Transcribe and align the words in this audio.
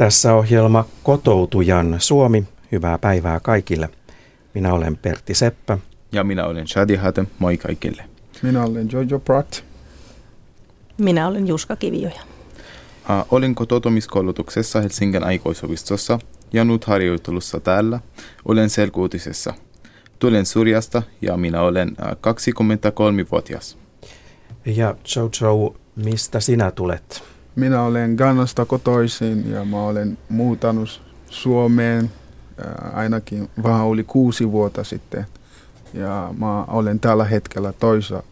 Tässä 0.00 0.34
ohjelma 0.34 0.84
Kotoutujan 1.02 1.96
Suomi. 1.98 2.44
Hyvää 2.72 2.98
päivää 2.98 3.40
kaikille. 3.40 3.88
Minä 4.54 4.72
olen 4.74 4.96
Pertti 4.96 5.34
Seppä. 5.34 5.78
Ja 6.12 6.24
minä 6.24 6.46
olen 6.46 6.68
Shadi 6.68 6.96
Hatem. 6.96 7.26
Moi 7.38 7.56
kaikille. 7.56 8.04
Minä 8.42 8.64
olen 8.64 8.88
Jojo 8.92 9.18
Pratt. 9.18 9.60
Minä 10.98 11.28
olen 11.28 11.48
Juska 11.48 11.76
Kivioja. 11.76 12.20
Uh, 12.20 13.26
olin 13.30 13.54
kotoutumiskoulutuksessa 13.54 14.80
Helsingin 14.80 15.24
aikuisopistossa 15.24 16.18
ja 16.52 16.64
nyt 16.64 16.84
harjoittelussa 16.84 17.60
täällä. 17.60 18.00
Olen 18.44 18.70
selkuutisessa. 18.70 19.54
Tulen 20.18 20.46
Syrjästä 20.46 21.02
ja 21.22 21.36
minä 21.36 21.62
olen 21.62 21.88
uh, 21.90 22.06
23-vuotias. 22.06 23.78
Ja 24.66 24.94
Jojo, 25.16 25.76
mistä 25.96 26.40
sinä 26.40 26.70
tulet? 26.70 27.29
Minä 27.56 27.82
olen 27.82 28.14
Ghanasta 28.14 28.64
kotoisin 28.64 29.50
ja 29.50 29.64
mä 29.64 29.82
olen 29.82 30.18
muuttanut 30.28 31.02
Suomeen 31.30 32.10
ainakin 32.92 33.50
vähän 33.62 33.84
oli 33.86 34.04
kuusi 34.04 34.52
vuotta 34.52 34.84
sitten. 34.84 35.26
Ja 35.94 36.34
mä 36.38 36.64
olen 36.64 37.00
tällä 37.00 37.24
hetkellä 37.24 37.72
toisa 37.72 38.22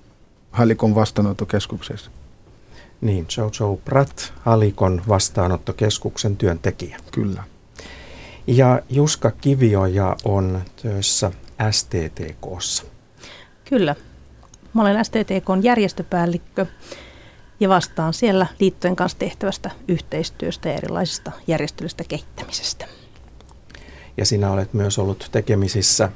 Halikon 0.51 0.95
vastaanottokeskuksessa. 0.95 2.11
Niin, 3.01 3.27
Jojo 3.37 3.81
Pratt, 3.85 4.19
Halikon 4.41 5.03
vastaanottokeskuksen 5.09 6.37
työntekijä. 6.37 6.97
Kyllä. 7.13 7.45
Ja 8.47 8.83
Juska 8.91 9.31
Kivioja 9.31 10.17
on 10.25 10.61
töissä 10.83 11.33
STTKssa. 11.71 12.85
Kyllä. 13.69 13.95
Mä 14.75 14.83
olen 14.83 15.05
STTKn 15.05 15.61
järjestöpäällikkö 15.63 16.67
ja 17.61 17.69
vastaan 17.69 18.15
siellä 18.15 18.47
liittojen 18.61 18.97
kanssa 18.97 19.19
tehtävästä 19.19 19.71
yhteistyöstä 19.89 20.69
ja 20.69 20.75
erilaisista 20.75 21.33
järjestelystä 21.47 22.05
kehittämisestä. 22.09 22.87
Ja 24.17 24.27
sinä 24.27 24.51
olet 24.51 24.75
myös 24.75 24.99
ollut 24.99 25.29
tekemisissä 25.33 26.09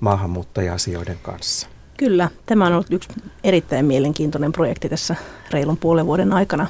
maahanmuuttaja-asioiden 0.00 1.18
kanssa. 1.22 1.68
Kyllä, 1.96 2.30
tämä 2.46 2.66
on 2.66 2.72
ollut 2.72 2.92
yksi 2.92 3.08
erittäin 3.44 3.86
mielenkiintoinen 3.86 4.52
projekti 4.52 4.88
tässä 4.88 5.16
reilun 5.50 5.76
puolen 5.76 6.06
vuoden 6.06 6.32
aikana. 6.32 6.66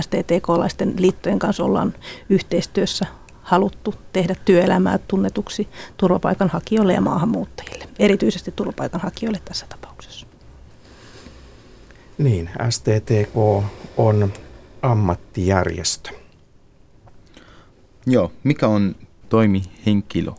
STTK-laisten 0.00 0.94
liittojen 0.98 1.38
kanssa 1.38 1.64
ollaan 1.64 1.94
yhteistyössä 2.28 3.06
haluttu 3.42 3.94
tehdä 4.12 4.34
työelämää 4.44 4.98
tunnetuksi 4.98 5.68
turvapaikanhakijoille 5.96 6.92
ja 6.92 7.00
maahanmuuttajille, 7.00 7.88
erityisesti 7.98 8.52
turvapaikanhakijoille 8.52 9.40
tässä 9.44 9.66
tapauksessa. 9.68 10.13
Niin, 12.18 12.50
STTK 12.70 13.36
on 13.96 14.32
ammattijärjestö. 14.82 16.10
Joo, 18.06 18.32
mikä 18.44 18.68
on 18.68 18.96
toimihenkilö? 19.28 20.32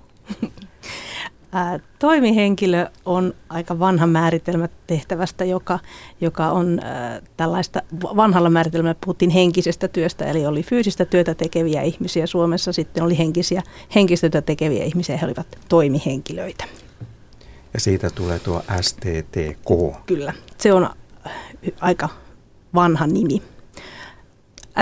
Toimihenkilö 1.99 2.87
on 3.05 3.33
aika 3.49 3.79
vanha 3.79 4.07
määritelmä 4.07 4.69
tehtävästä, 4.87 5.45
joka, 5.45 5.79
joka 6.21 6.51
on 6.51 6.79
äh, 6.83 7.21
tällaista, 7.37 7.81
vanhalla 8.01 8.49
määritelmällä 8.49 8.95
puhuttiin 9.05 9.31
henkisestä 9.31 9.87
työstä, 9.87 10.25
eli 10.25 10.45
oli 10.45 10.63
fyysistä 10.63 11.05
työtä 11.05 11.35
tekeviä 11.35 11.81
ihmisiä 11.81 12.27
Suomessa, 12.27 12.73
sitten 12.73 13.03
oli 13.03 13.17
henkisiä, 13.17 13.63
henkistä 13.95 14.29
työtä 14.29 14.45
tekeviä 14.45 14.83
ihmisiä, 14.83 15.17
he 15.17 15.25
olivat 15.25 15.59
toimihenkilöitä. 15.69 16.65
Ja 17.73 17.79
siitä 17.79 18.09
tulee 18.09 18.39
tuo 18.39 18.61
STTK. 18.81 20.05
Kyllä, 20.05 20.33
se 20.57 20.73
on 20.73 20.89
aika 21.81 22.09
vanha 22.75 23.07
nimi. 23.07 23.41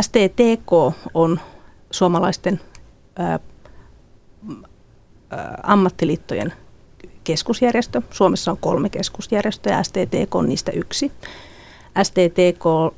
STTK 0.01 0.71
on 1.13 1.39
suomalaisten 1.91 2.59
ää, 3.15 3.39
ammattiliittojen 5.63 6.53
keskusjärjestö. 7.23 8.01
Suomessa 8.11 8.51
on 8.51 8.57
kolme 8.57 8.89
keskusjärjestöä 8.89 9.73
ja 9.73 9.83
STTK 9.83 10.35
on 10.35 10.49
niistä 10.49 10.71
yksi. 10.71 11.11
STTK 12.03 12.95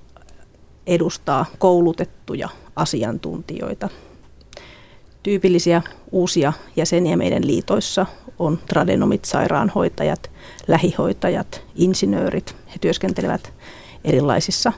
edustaa 0.88 1.46
koulutettuja 1.58 2.50
asiantuntijoita. 2.76 3.90
Tyypillisiä 5.24 5.82
uusia 6.12 6.54
jäseniä 6.76 7.18
meidän 7.18 7.48
liitoissa 7.48 8.06
on 8.40 8.60
tradenomit, 8.68 9.26
sairaanhoitajat, 9.26 10.32
lähihoitajat, 10.68 11.62
insinöörit. 11.76 12.56
He 12.76 12.80
työskentelevät 12.82 13.54
erilaisissa 14.04 14.74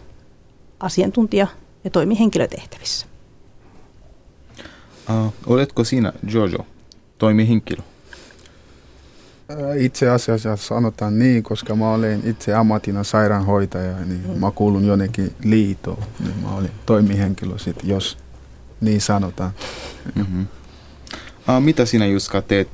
asiantuntija- 0.79 1.47
ja 1.83 1.89
toimihenkilötehtävissä. 1.89 3.05
Uh, 5.09 5.33
oletko 5.47 5.83
sinä, 5.83 6.13
Jojo, 6.31 6.65
toimihenkilö? 7.17 7.81
Itse 9.77 10.09
asiassa 10.09 10.55
sanotaan 10.55 11.19
niin, 11.19 11.43
koska 11.43 11.75
mä 11.75 11.93
olen 11.93 12.21
itse 12.25 12.53
ammatina 12.53 13.03
sairaanhoitaja, 13.03 13.97
niin 14.05 14.21
mm. 14.27 14.39
mä 14.39 14.51
kuulun 14.51 14.85
jonnekin 14.85 15.33
liitoon, 15.43 16.03
niin 16.19 16.35
mä 16.41 16.55
olin 16.55 16.71
toimihenkilö 16.85 17.57
sit, 17.57 17.75
jos 17.83 18.17
niin 18.81 19.01
sanotaan. 19.01 19.51
Mm-hmm. 20.15 20.47
Uh, 21.49 21.61
mitä 21.63 21.85
sinä 21.85 22.05
Juska 22.05 22.41
teet 22.41 22.69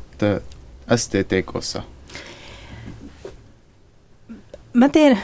STTKssa? 0.95 1.83
Mä 4.73 4.89
teen 4.89 5.19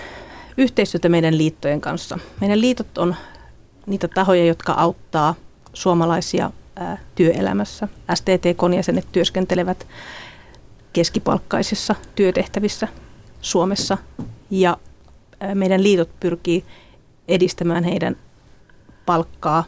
yhteistyötä 0.58 1.10
meidän 1.10 1.38
liittojen 1.38 1.82
kanssa. 1.82 2.20
Meidän 2.42 2.62
liitot 2.62 2.98
on 2.98 3.16
niitä 3.86 4.08
tahoja, 4.08 4.46
jotka 4.46 4.74
auttaa 4.74 5.36
suomalaisia 5.74 6.52
ää, 6.76 6.98
työelämässä. 7.16 7.88
STTKn 8.14 8.74
jäsenet 8.74 9.08
työskentelevät 9.12 9.88
keskipalkkaisissa 10.94 11.96
työtehtävissä 12.16 12.88
Suomessa 13.42 13.98
ja 14.50 14.78
meidän 15.54 15.84
liitot 15.84 16.10
pyrkii 16.20 16.66
edistämään 17.28 17.84
heidän 17.84 18.16
palkkaa, 19.06 19.64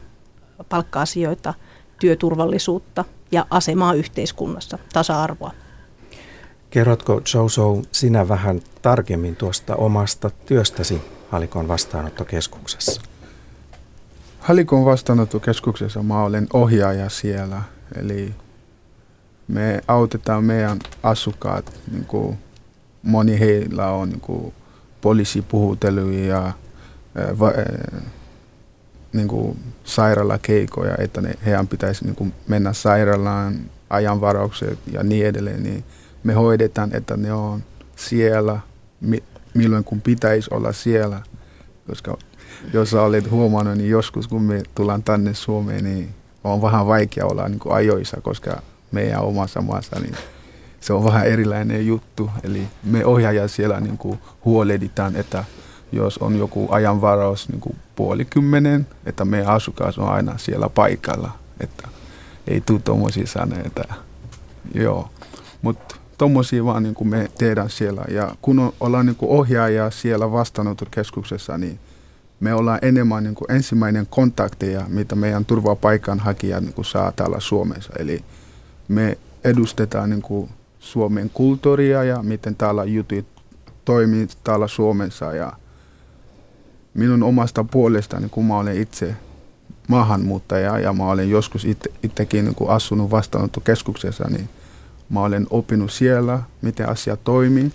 palkka-asioita, 0.69 1.53
työturvallisuutta 1.99 3.05
ja 3.31 3.45
asemaa 3.49 3.93
yhteiskunnassa, 3.93 4.79
tasa-arvoa. 4.93 5.51
Kerrotko 6.71 7.21
Jojo 7.33 7.81
sinä 7.91 8.27
vähän 8.27 8.61
tarkemmin 8.81 9.35
tuosta 9.35 9.75
omasta 9.75 10.29
työstäsi 10.45 11.01
Halikon 11.29 11.67
vastaanottokeskuksessa? 11.67 13.01
Halikon 14.39 14.85
vastaanottokeskuksessa 14.85 16.03
mä 16.03 16.23
olen 16.23 16.47
ohjaaja 16.53 17.09
siellä, 17.09 17.61
eli 17.95 18.33
me 19.47 19.81
autetaan 19.87 20.43
meidän 20.43 20.79
asukkaat, 21.03 21.73
niin 21.91 22.05
kuin 22.05 22.37
moni 23.03 23.39
heillä 23.39 23.87
on 23.87 24.09
niin 24.09 24.21
kuin 24.21 24.53
poliisipuhutelu 25.01 26.09
ja 26.11 26.51
va, 27.39 27.51
niin 29.13 29.27
kuin 29.27 29.59
sairaalakeikoja, 29.83 30.95
että 30.97 31.21
ne, 31.21 31.33
heidän 31.45 31.67
pitäisi 31.67 32.05
niin 32.05 32.15
kuin 32.15 32.33
mennä 32.47 32.73
sairaalaan, 32.73 33.59
ajanvaraukset 33.89 34.79
ja 34.91 35.03
niin 35.03 35.25
edelleen, 35.25 35.63
niin 35.63 35.83
me 36.23 36.33
hoidetaan, 36.33 36.95
että 36.95 37.17
ne 37.17 37.33
on 37.33 37.63
siellä 37.95 38.59
milloin 39.53 39.83
kun 39.83 40.01
pitäisi 40.01 40.49
olla 40.53 40.73
siellä, 40.73 41.21
koska 41.87 42.17
jos 42.73 42.93
olet 42.93 43.31
huomannut, 43.31 43.77
niin 43.77 43.89
joskus 43.89 44.27
kun 44.27 44.43
me 44.43 44.63
tullaan 44.75 45.03
tänne 45.03 45.33
Suomeen, 45.33 45.83
niin 45.83 46.09
on 46.43 46.61
vähän 46.61 46.87
vaikea 46.87 47.25
olla 47.25 47.47
niin 47.47 47.59
kuin 47.59 47.75
ajoissa, 47.75 48.21
koska 48.21 48.61
meidän 48.91 49.21
omassa 49.21 49.61
maassa, 49.61 49.99
niin 49.99 50.15
se 50.79 50.93
on 50.93 51.03
vähän 51.03 51.25
erilainen 51.27 51.87
juttu. 51.87 52.29
Eli 52.43 52.67
me 52.83 53.05
ohjaaja 53.05 53.47
siellä 53.47 53.79
niin 53.79 53.97
kuin 53.97 54.19
huolehditaan, 54.45 55.15
että 55.15 55.43
jos 55.91 56.17
on 56.17 56.37
joku 56.37 56.67
ajanvaraus 56.71 57.49
niin 57.49 57.61
kuin 57.61 57.75
puoli 57.95 58.25
kymmenen, 58.25 58.87
että 59.05 59.25
meidän 59.25 59.49
asukas 59.49 59.97
on 59.97 60.09
aina 60.09 60.37
siellä 60.37 60.69
paikalla, 60.69 61.31
että 61.59 61.87
ei 62.47 62.61
tule 62.61 62.79
tuommoisia 62.79 63.27
sanoja, 63.27 63.63
että 63.65 63.83
joo. 64.73 65.09
Mutta 65.61 65.95
tuommoisia 66.21 66.65
vaan 66.65 66.83
niin 66.83 66.95
kuin 66.95 67.07
me 67.07 67.31
tehdään 67.37 67.69
siellä. 67.69 68.03
Ja 68.07 68.35
kun 68.41 68.73
ollaan 68.79 69.05
niin 69.05 69.15
kuin 69.15 69.31
ohjaaja 69.31 69.91
siellä 69.91 70.31
vastaanottokeskuksessa, 70.31 71.57
niin 71.57 71.79
me 72.39 72.53
ollaan 72.53 72.79
enemmän 72.81 73.23
niin 73.23 73.35
kuin 73.35 73.51
ensimmäinen 73.51 74.07
kontakteja, 74.09 74.85
mitä 74.87 75.15
meidän 75.15 75.45
turvapaikanhakijat 75.45 76.63
niin 76.63 76.73
kuin 76.73 76.85
saa 76.85 77.11
täällä 77.11 77.39
Suomessa. 77.39 77.93
Eli 77.99 78.23
me 78.87 79.17
edustetaan 79.43 80.09
niin 80.09 80.21
kuin 80.21 80.49
Suomen 80.79 81.29
kulttuuria 81.33 82.03
ja 82.03 82.23
miten 82.23 82.55
täällä 82.55 82.83
jutut 82.83 83.25
toimii 83.85 84.27
täällä 84.43 84.67
Suomessa. 84.67 85.33
Ja 85.33 85.53
minun 86.93 87.23
omasta 87.23 87.63
puolestani, 87.63 88.29
kun 88.29 88.45
mä 88.45 88.57
olen 88.57 88.81
itse 88.81 89.15
maahanmuuttaja 89.87 90.79
ja 90.79 90.93
mä 90.93 91.03
olen 91.03 91.29
joskus 91.29 91.65
itse, 91.65 91.89
itsekin 92.03 92.45
niin 92.45 92.55
asunut 92.67 93.11
vastaanottokeskuksessa, 93.11 94.23
niin 94.29 94.49
mä 95.11 95.19
olen 95.19 95.47
oppinut 95.49 95.91
siellä, 95.91 96.41
miten 96.61 96.89
asia 96.89 97.17
toimii 97.17 97.71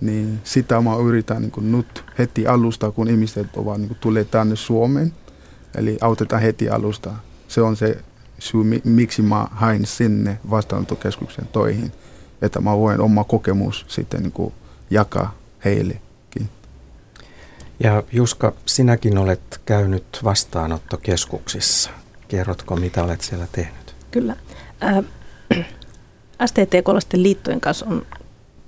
niin 0.00 0.40
sitä 0.44 0.80
mä 0.80 0.96
yritän 0.96 1.42
niin 1.42 1.72
nyt 1.72 2.04
heti 2.18 2.46
alusta, 2.46 2.90
kun 2.90 3.08
ihmiset 3.08 3.56
ovat 3.56 3.78
niin 3.78 3.96
tulee 4.00 4.24
tänne 4.24 4.56
Suomeen. 4.56 5.12
Eli 5.74 5.98
autetaan 6.00 6.42
heti 6.42 6.70
alusta. 6.70 7.14
Se 7.48 7.62
on 7.62 7.76
se 7.76 7.98
syy, 8.38 8.60
miksi 8.84 9.22
mä 9.22 9.46
hain 9.50 9.86
sinne 9.86 10.38
vastaanottokeskuksen 10.50 11.48
toihin, 11.52 11.92
että 12.42 12.60
mä 12.60 12.76
voin 12.76 13.00
oma 13.00 13.24
kokemus 13.24 13.84
sitten 13.88 14.22
niin 14.22 14.52
jakaa 14.90 15.34
heillekin. 15.64 16.50
Ja 17.80 18.02
Juska, 18.12 18.52
sinäkin 18.66 19.18
olet 19.18 19.60
käynyt 19.66 20.20
vastaanottokeskuksissa. 20.24 21.90
Kerrotko, 22.28 22.76
mitä 22.76 23.04
olet 23.04 23.20
siellä 23.20 23.46
tehnyt? 23.52 23.94
Kyllä. 24.10 24.36
Äh, 24.82 25.04
STT-kolasten 26.46 27.22
liittojen 27.22 27.60
kanssa 27.60 27.86
on 27.86 28.06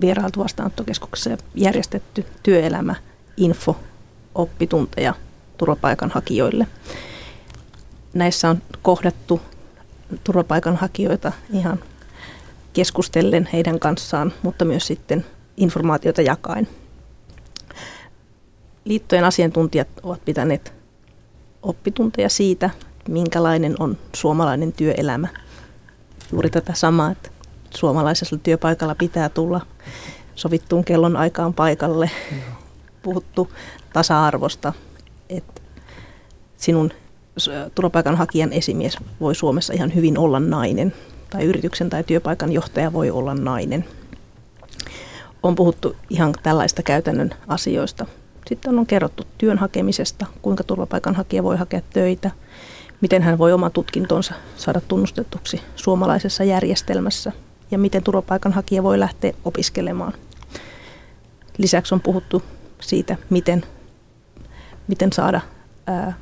vierailtu 0.01 0.41
vastaanottokeskuksessa 0.41 1.31
ja 1.31 1.37
järjestetty 1.55 2.27
työelämä, 2.43 2.95
info, 3.37 3.77
oppitunteja 4.35 5.15
turvapaikanhakijoille. 5.59 6.67
Näissä 8.15 8.51
on 8.51 8.63
kohdattu 8.83 9.41
turvapaikanhakijoita 10.25 11.33
ihan 11.53 11.79
keskustellen 12.73 13.49
heidän 13.53 13.79
kanssaan, 13.79 14.33
mutta 14.43 14.65
myös 14.65 14.87
sitten 14.87 15.27
informaatiota 15.57 16.23
jakain. 16.23 16.69
Liittojen 18.85 19.25
asiantuntijat 19.25 19.89
ovat 20.03 20.25
pitäneet 20.25 20.73
oppitunteja 21.63 22.29
siitä, 22.29 22.71
minkälainen 23.09 23.75
on 23.79 23.99
suomalainen 24.17 24.73
työelämä. 24.73 25.29
Juuri 26.33 26.51
tätä 26.51 26.75
samaa, 26.75 27.11
että 27.11 27.31
suomalaisella 27.71 28.41
työpaikalla 28.43 28.95
pitää 28.95 29.29
tulla 29.29 29.61
sovittuun 30.35 30.85
kellon 30.85 31.17
aikaan 31.17 31.55
paikalle. 31.55 32.11
Puhuttu 33.03 33.51
tasa-arvosta, 33.93 34.73
että 35.29 35.61
sinun 36.57 36.91
turvapaikanhakijan 37.75 38.53
esimies 38.53 38.97
voi 39.21 39.35
Suomessa 39.35 39.73
ihan 39.73 39.95
hyvin 39.95 40.19
olla 40.19 40.41
nainen, 40.41 40.95
tai 41.31 41.45
yrityksen 41.45 41.91
tai 41.91 42.05
työpaikan 42.05 42.53
johtaja 42.53 42.93
voi 42.93 43.11
olla 43.11 43.35
nainen. 43.35 43.85
On 45.43 45.55
puhuttu 45.55 45.97
ihan 46.11 46.35
tällaista 46.43 46.83
käytännön 46.83 47.31
asioista. 47.49 48.07
Sitten 48.47 48.79
on 48.79 48.87
kerrottu 48.87 49.23
työn 49.39 49.59
hakemisesta, 49.59 50.27
kuinka 50.43 50.65
turvapaikanhakija 50.65 51.43
voi 51.43 51.57
hakea 51.57 51.81
töitä, 51.93 52.31
miten 53.01 53.23
hän 53.23 53.39
voi 53.39 53.53
oma 53.53 53.71
tutkintonsa 53.71 54.35
saada 54.57 54.81
tunnustetuksi 54.81 55.61
suomalaisessa 55.77 56.45
järjestelmässä 56.45 57.33
ja 57.71 57.79
miten 57.79 58.03
turvapaikanhakija 58.03 58.83
voi 58.83 59.01
lähteä 59.01 59.33
opiskelemaan. 59.45 60.13
Lisäksi 61.59 61.95
on 61.95 62.01
puhuttu 62.01 62.43
siitä, 62.81 63.17
miten, 63.31 63.65
miten 64.89 65.13
saada 65.13 65.41
ää, 65.87 66.15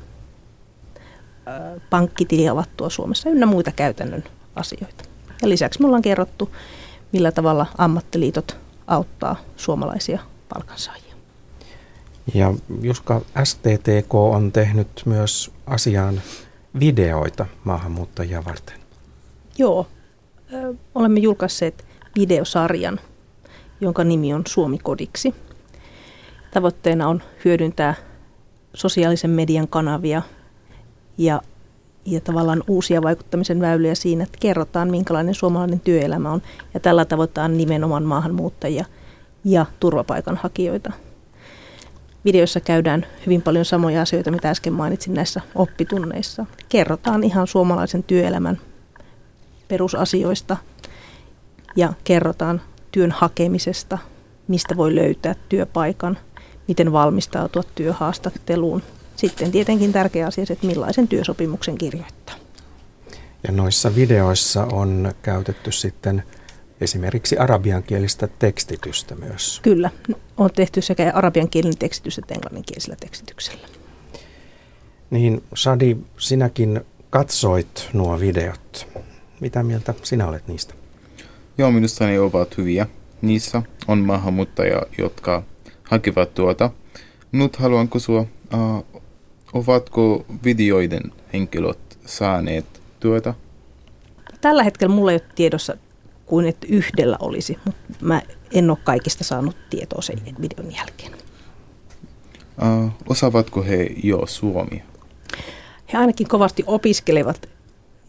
pankkitili 1.89 2.49
avattua 2.49 2.89
Suomessa 2.89 3.29
ynnä 3.29 3.45
muita 3.45 3.71
käytännön 3.71 4.23
asioita. 4.55 5.03
Ja 5.41 5.49
lisäksi 5.49 5.81
me 5.81 5.85
ollaan 5.85 6.01
kerrottu, 6.01 6.55
millä 7.11 7.31
tavalla 7.31 7.65
ammattiliitot 7.77 8.57
auttaa 8.87 9.35
suomalaisia 9.55 10.19
palkansaajia. 10.53 11.15
Ja 12.33 12.53
Juska, 12.81 13.21
STTK 13.43 14.15
on 14.15 14.51
tehnyt 14.51 15.01
myös 15.05 15.51
asiaan 15.65 16.21
videoita 16.79 17.45
maahanmuuttajia 17.63 18.45
varten. 18.45 18.79
Joo, 19.57 19.87
olemme 20.95 21.19
julkaisseet 21.19 21.85
videosarjan, 22.15 22.99
jonka 23.81 24.03
nimi 24.03 24.33
on 24.33 24.43
Suomi-kodiksi. 24.47 25.35
Tavoitteena 26.51 27.07
on 27.07 27.21
hyödyntää 27.45 27.95
sosiaalisen 28.73 29.31
median 29.31 29.67
kanavia 29.67 30.21
ja, 31.17 31.41
ja 32.05 32.21
tavallaan 32.21 32.63
uusia 32.67 33.01
vaikuttamisen 33.01 33.61
väyliä 33.61 33.95
siinä, 33.95 34.23
että 34.23 34.37
kerrotaan, 34.41 34.91
minkälainen 34.91 35.35
suomalainen 35.35 35.79
työelämä 35.79 36.31
on. 36.31 36.41
Ja 36.73 36.79
tällä 36.79 37.05
tavoittaa 37.05 37.47
nimenomaan 37.47 38.03
maahanmuuttajia 38.03 38.85
ja 39.43 39.65
turvapaikanhakijoita. 39.79 40.91
Videossa 42.25 42.59
käydään 42.59 43.05
hyvin 43.25 43.41
paljon 43.41 43.65
samoja 43.65 44.01
asioita, 44.01 44.31
mitä 44.31 44.49
äsken 44.49 44.73
mainitsin 44.73 45.13
näissä 45.13 45.41
oppitunneissa. 45.55 46.45
Kerrotaan 46.69 47.23
ihan 47.23 47.47
suomalaisen 47.47 48.03
työelämän 48.03 48.57
perusasioista 49.69 50.57
ja 51.75 51.93
kerrotaan 52.03 52.61
työn 52.91 53.11
hakemisesta, 53.11 53.97
mistä 54.47 54.77
voi 54.77 54.95
löytää 54.95 55.35
työpaikan, 55.49 56.17
miten 56.67 56.91
valmistautua 56.91 57.63
työhaastatteluun. 57.75 58.83
Sitten 59.15 59.51
tietenkin 59.51 59.93
tärkeä 59.93 60.27
asia 60.27 60.45
se, 60.45 60.53
että 60.53 60.67
millaisen 60.67 61.07
työsopimuksen 61.07 61.77
kirjoittaa. 61.77 62.35
Ja 63.47 63.51
noissa 63.51 63.95
videoissa 63.95 64.65
on 64.65 65.11
käytetty 65.21 65.71
sitten 65.71 66.23
esimerkiksi 66.81 67.37
arabiankielistä 67.37 68.27
tekstitystä 68.39 69.15
myös. 69.15 69.59
Kyllä, 69.63 69.89
on 70.37 70.49
tehty 70.55 70.81
sekä 70.81 71.11
arabiankielinen 71.15 71.77
tekstitys 71.77 72.17
että 72.17 72.33
englanninkielisellä 72.33 72.95
tekstityksellä. 72.99 73.67
Niin 75.09 75.43
Sadi, 75.55 75.97
sinäkin 76.17 76.81
katsoit 77.09 77.89
nuo 77.93 78.19
videot. 78.19 78.87
Mitä 79.39 79.63
mieltä 79.63 79.93
sinä 80.03 80.27
olet 80.27 80.47
niistä? 80.47 80.73
Joo, 81.57 81.71
minusta 81.71 82.05
ne 82.05 82.19
ovat 82.19 82.57
hyviä. 82.57 82.87
Niissä 83.21 83.61
on 83.87 83.99
maahanmuuttajia, 83.99 84.81
jotka 84.97 85.43
hakevat 85.83 86.33
tuota. 86.33 86.71
Nyt 87.31 87.55
haluan 87.55 87.89
kysyä, 87.89 88.19
uh, 88.19 89.01
ovatko 89.53 90.25
videoiden 90.43 91.01
henkilöt 91.33 91.99
saaneet 92.05 92.65
työtä? 92.99 93.33
Tällä 94.41 94.63
hetkellä 94.63 94.95
mulla 94.95 95.11
ei 95.11 95.15
ole 95.15 95.29
tiedossa 95.35 95.77
kuin 96.25 96.47
että 96.47 96.67
yhdellä 96.69 97.17
olisi, 97.19 97.57
mutta 97.65 97.81
mä 98.01 98.21
en 98.53 98.69
ole 98.69 98.77
kaikista 98.83 99.23
saanut 99.23 99.55
tietoa 99.69 100.01
sen 100.01 100.19
videon 100.41 100.75
jälkeen. 100.75 101.13
Uh, 102.61 102.91
osaavatko 103.09 103.63
he 103.63 103.87
jo 104.03 104.25
suomia? 104.25 104.83
He 105.93 105.97
ainakin 105.97 106.27
kovasti 106.27 106.63
opiskelevat 106.67 107.49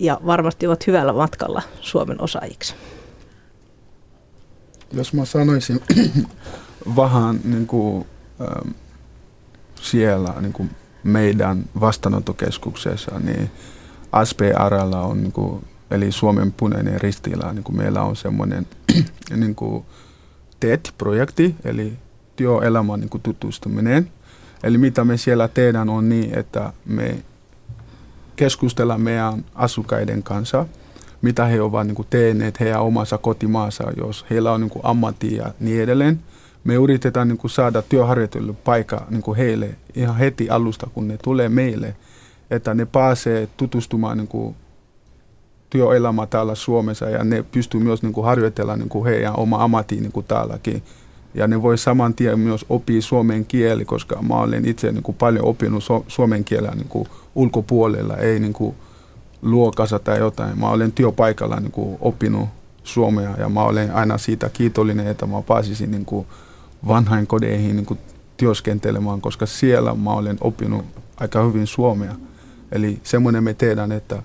ja 0.00 0.20
varmasti 0.26 0.66
ovat 0.66 0.86
hyvällä 0.86 1.12
matkalla 1.12 1.62
Suomen 1.80 2.20
osaajiksi. 2.20 2.74
Jos 4.92 5.12
mä 5.12 5.24
sanoisin 5.24 5.80
vähän 6.96 7.40
niin 7.44 7.66
kuin, 7.66 8.06
ähm, 8.40 8.68
siellä 9.80 10.34
niin 10.40 10.52
kuin 10.52 10.70
meidän 11.04 11.64
vastaanottokeskuksessa, 11.80 13.18
niin 13.18 13.50
SPRL 14.24 14.92
on, 14.92 15.22
niin 15.22 15.32
kuin, 15.32 15.64
eli 15.90 16.12
Suomen 16.12 16.52
punainen 16.52 17.00
ristillä, 17.00 17.52
niin 17.52 17.64
kuin 17.64 17.76
meillä 17.76 18.02
on 18.02 18.16
semmoinen 18.16 18.66
niin 19.36 19.54
kuin 19.54 19.84
TET-projekti, 20.60 21.54
eli 21.64 21.92
työelämän 22.36 23.00
niin 23.00 23.10
kuin 23.10 23.22
tutustuminen. 23.22 24.10
Eli 24.62 24.78
mitä 24.78 25.04
me 25.04 25.16
siellä 25.16 25.48
tehdään 25.48 25.88
on 25.88 26.08
niin, 26.08 26.38
että 26.38 26.72
me 26.86 27.24
keskustella 28.40 28.98
meidän 28.98 29.44
asukkaiden 29.54 30.22
kanssa, 30.22 30.66
mitä 31.22 31.44
he 31.44 31.60
ovat 31.60 31.86
niin 31.86 31.94
kuin 31.94 32.08
tehneet 32.10 32.60
heidän 32.60 32.82
omassa 32.82 33.18
kotimaassa, 33.18 33.84
jos 33.96 34.24
heillä 34.30 34.52
on 34.52 34.60
niin 34.60 34.70
kuin 34.70 34.84
ammatti 34.84 35.36
ja 35.36 35.52
niin 35.60 35.82
edelleen. 35.82 36.20
Me 36.64 36.74
yritetään 36.74 37.28
niin 37.28 37.38
kuin 37.38 37.50
saada 37.50 37.82
työharjoittelupaikka 37.82 39.06
niin 39.10 39.22
kuin 39.22 39.36
heille 39.36 39.70
ihan 39.94 40.16
heti 40.16 40.50
alusta, 40.50 40.86
kun 40.94 41.08
ne 41.08 41.18
tulee 41.24 41.48
meille, 41.48 41.96
että 42.50 42.74
ne 42.74 42.86
pääsee 42.86 43.48
tutustumaan 43.56 44.16
niin 44.16 44.28
kuin 44.28 44.56
työelämä 45.70 46.26
täällä 46.26 46.54
Suomessa 46.54 47.10
ja 47.10 47.24
ne 47.24 47.42
pystyy 47.42 47.80
myös 47.80 48.02
niin 48.02 48.12
kuin 48.12 48.24
harjoitella 48.24 48.76
niin 48.76 48.88
kuin 48.88 49.04
heidän 49.04 49.36
oma 49.36 49.64
ammattiin 49.64 50.02
niin 50.02 50.24
täälläkin. 50.28 50.82
Ja 51.34 51.48
ne 51.48 51.62
voi 51.62 51.78
saman 51.78 52.14
tien 52.14 52.38
myös 52.38 52.64
oppia 52.68 53.02
suomen 53.02 53.46
kieli, 53.46 53.84
koska 53.84 54.22
mä 54.22 54.34
olen 54.34 54.64
itse 54.64 54.92
niin 54.92 55.02
kuin 55.02 55.16
paljon 55.16 55.44
oppinut 55.44 55.84
so- 55.84 56.04
suomen 56.08 56.44
kielellä 56.44 56.74
niin 56.74 56.88
kuin 56.88 57.08
ulkopuolella, 57.34 58.16
ei 58.16 58.40
niin 58.40 58.52
kuin 58.52 58.74
luokassa 59.42 59.98
tai 59.98 60.18
jotain. 60.18 60.58
Mä 60.58 60.68
olen 60.70 60.92
työpaikalla 60.92 61.60
niin 61.60 61.72
kuin 61.72 61.98
oppinut 62.00 62.48
suomea 62.84 63.34
ja 63.38 63.48
mä 63.48 63.62
olen 63.62 63.94
aina 63.94 64.18
siitä 64.18 64.50
kiitollinen, 64.52 65.06
että 65.06 65.26
mä 65.26 65.42
pääsisin 65.42 65.90
niin 65.90 66.04
kuin 66.04 66.26
vanhain 66.88 67.26
kodeihin 67.26 67.76
niin 67.76 67.86
kuin 67.86 68.00
työskentelemään, 68.36 69.20
koska 69.20 69.46
siellä 69.46 69.94
mä 69.94 70.12
olen 70.12 70.38
oppinut 70.40 70.84
aika 71.16 71.44
hyvin 71.44 71.66
suomea. 71.66 72.14
Eli 72.72 73.00
semmoinen 73.02 73.44
me 73.44 73.54
tehdään, 73.54 73.92
että 73.92 74.22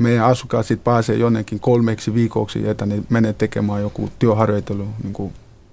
meidän 0.00 0.24
asukkaat 0.24 0.66
sitten 0.66 0.84
pääsee 0.84 1.16
jonnekin 1.16 1.60
kolmeksi 1.60 2.14
viikoksi, 2.14 2.68
että 2.68 2.86
ne 2.86 3.02
menee 3.08 3.32
tekemään 3.32 3.82
joku 3.82 4.10
työharjoittelu 4.18 4.88
niin 5.02 5.12
kuin 5.12 5.32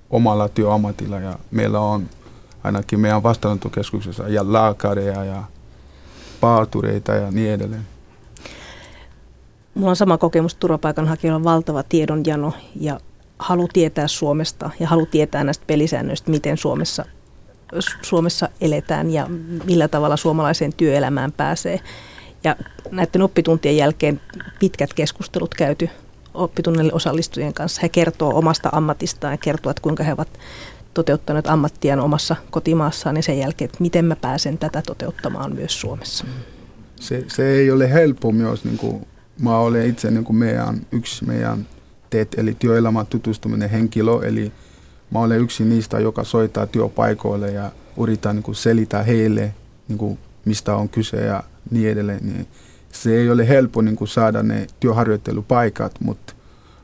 omalla 0.10 0.50
työammatilla. 0.50 1.20
Ja 1.20 1.40
meillä 1.52 1.80
on 1.80 2.10
ainakin 2.64 3.00
meidän 3.00 3.24
vastaanottokeskuksessa 3.24 4.30
ja 4.30 4.54
lääkäreitä 4.54 5.24
ja 5.24 5.44
paatureita 6.42 7.16
ja 7.16 7.32
niin 7.32 7.52
edelleen. 7.52 7.88
Mulla 9.76 9.90
on 9.90 9.96
sama 9.96 10.18
kokemus 10.18 10.56
turvapaikanhakijoilla 10.56 11.44
valtava 11.44 11.84
tiedonjano 11.84 12.54
ja 12.80 13.00
halu 13.40 13.68
tietää 13.74 14.08
Suomesta 14.08 14.70
ja 14.80 14.88
halu 14.88 15.06
tietää 15.06 15.44
näistä 15.44 15.64
pelisäännöistä, 15.68 16.32
miten 16.32 16.58
Suomessa, 16.58 17.06
Suomessa 18.02 18.50
eletään 18.62 19.10
ja 19.10 19.28
millä 19.66 19.88
tavalla 19.88 20.18
suomalaiseen 20.18 20.74
työelämään 20.74 21.32
pääsee. 21.32 21.80
Ja 22.44 22.56
näiden 22.92 23.22
oppituntien 23.22 23.78
jälkeen 23.78 24.22
pitkät 24.60 24.94
keskustelut 24.94 25.56
käyty 25.56 25.90
oppitunnille 26.34 26.94
osallistujien 26.94 27.54
kanssa. 27.54 27.80
He 27.82 27.90
kertoo 27.90 28.38
omasta 28.38 28.70
ammatistaan 28.72 29.34
ja 29.34 29.38
kertoo, 29.38 29.70
että 29.70 29.82
kuinka 29.82 30.04
he 30.04 30.14
ovat 30.14 30.40
toteuttaneet 30.94 31.48
ammattiaan 31.48 32.00
omassa 32.00 32.36
kotimaassaan 32.52 33.16
ja 33.16 33.24
sen 33.24 33.40
jälkeen, 33.40 33.66
että 33.66 33.82
miten 33.82 34.06
mä 34.06 34.16
pääsen 34.16 34.58
tätä 34.58 34.82
toteuttamaan 34.82 35.56
myös 35.56 35.82
Suomessa. 35.82 36.26
Se, 36.96 37.26
se 37.28 37.50
ei 37.50 37.72
ole 37.72 37.94
helppo 37.94 38.32
myös, 38.32 38.66
niin 38.66 38.78
kuin, 38.78 39.08
mä 39.40 39.58
olen 39.58 39.90
itse 39.90 40.12
niin 40.12 40.24
kuin 40.24 40.38
meidän, 40.38 40.82
yksi 40.92 41.26
meidän 41.26 41.68
teet, 42.10 42.36
eli 42.38 42.56
työelämän 42.60 43.08
tutustuminen 43.08 43.70
henkilö, 43.70 44.28
eli 44.28 44.52
mä 45.12 45.20
olen 45.20 45.40
yksi 45.40 45.66
niistä, 45.66 46.00
joka 46.00 46.24
soittaa 46.24 46.68
työpaikoille 46.68 47.52
ja 47.52 47.72
yrittää 47.98 48.34
niin 48.34 48.56
selittää 48.56 49.04
heille, 49.04 49.54
niin 49.88 49.98
kuin, 49.98 50.20
mistä 50.48 50.76
on 50.76 50.90
kyse 50.90 51.18
ja 51.18 51.44
niin 51.72 51.90
edelleen. 51.90 52.26
Niin 52.26 52.48
se 52.92 53.16
ei 53.16 53.30
ole 53.30 53.48
helppo 53.48 53.82
niin 53.82 53.96
kuin 53.96 54.08
saada 54.08 54.44
ne 54.44 54.68
työharjoittelupaikat, 54.80 55.96
mutta 56.00 56.34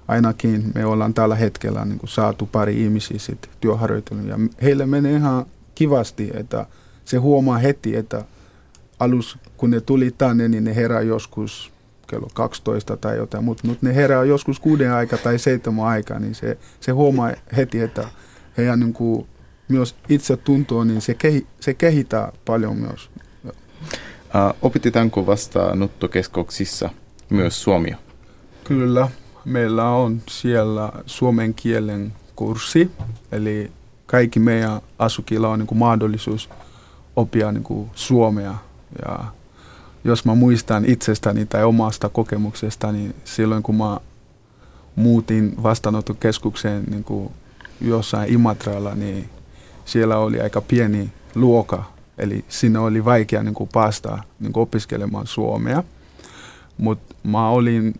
ainakin 0.07 0.71
me 0.75 0.85
ollaan 0.85 1.13
tällä 1.13 1.35
hetkellä 1.35 1.85
niin 1.85 1.99
kuin 1.99 2.09
saatu 2.09 2.45
pari 2.45 2.83
ihmisiä 2.83 3.19
sitten 3.19 3.51
työharjoitteluun. 3.61 4.27
Ja 4.27 4.37
heille 4.61 4.85
menee 4.85 5.15
ihan 5.15 5.45
kivasti, 5.75 6.31
että 6.33 6.65
se 7.05 7.17
huomaa 7.17 7.57
heti, 7.57 7.95
että 7.95 8.25
alus 8.99 9.37
kun 9.57 9.71
ne 9.71 9.81
tuli 9.81 10.11
tänne, 10.17 10.47
niin 10.47 10.63
ne 10.63 10.75
herää 10.75 11.01
joskus 11.01 11.71
kello 12.07 12.27
12 12.33 12.97
tai 12.97 13.17
jotain, 13.17 13.43
mutta 13.43 13.67
mut 13.67 13.81
ne 13.81 13.95
herää 13.95 14.23
joskus 14.23 14.59
kuuden 14.59 14.93
aika 14.93 15.17
tai 15.17 15.39
seitsemän 15.39 15.85
aika, 15.85 16.19
niin 16.19 16.35
se, 16.35 16.57
se 16.79 16.91
huomaa 16.91 17.31
heti, 17.57 17.79
että 17.79 18.07
heidän 18.57 18.79
niin 18.79 18.93
kuin, 18.93 19.27
myös 19.67 19.95
itse 20.09 20.37
tuntuu, 20.37 20.83
niin 20.83 21.01
se, 21.01 21.13
kehi, 21.13 21.47
se 21.59 21.73
kehittää 21.73 22.31
paljon 22.45 22.77
myös. 22.77 23.09
Uh, 24.35 24.57
opitetaanko 24.61 25.25
vastaanottokeskuksissa 25.25 26.89
myös 27.29 27.63
suomia? 27.63 27.97
Kyllä, 28.63 29.09
meillä 29.45 29.89
on 29.89 30.21
siellä 30.29 30.91
suomen 31.05 31.53
kielen 31.53 32.13
kurssi, 32.35 32.91
eli 33.31 33.71
kaikki 34.05 34.39
meidän 34.39 34.81
asukilla 34.99 35.49
on 35.49 35.59
niin 35.59 35.67
kuin 35.67 35.77
mahdollisuus 35.77 36.49
oppia 37.15 37.51
niin 37.51 37.63
kuin 37.63 37.89
suomea. 37.95 38.55
Ja 39.05 39.19
jos 40.03 40.25
mä 40.25 40.35
muistan 40.35 40.85
itsestäni 40.85 41.45
tai 41.45 41.63
omasta 41.63 42.09
kokemuksesta, 42.09 42.91
niin 42.91 43.15
silloin 43.23 43.63
kun 43.63 43.75
mä 43.75 43.99
muutin 44.95 45.63
vastaanottokeskukseen 45.63 46.83
niin 46.83 47.03
kuin 47.03 47.31
jossain 47.81 48.33
Imatralla, 48.33 48.95
niin 48.95 49.29
siellä 49.85 50.17
oli 50.17 50.41
aika 50.41 50.61
pieni 50.61 51.11
luoka, 51.35 51.92
eli 52.17 52.45
siinä 52.47 52.81
oli 52.81 53.05
vaikea 53.05 53.43
niin 53.43 53.53
kuin 53.53 53.69
päästä 53.73 54.17
niin 54.39 54.53
kuin 54.53 54.61
opiskelemaan 54.61 55.27
suomea. 55.27 55.83
Mutta 56.77 57.15
mä 57.23 57.49
olin 57.49 57.93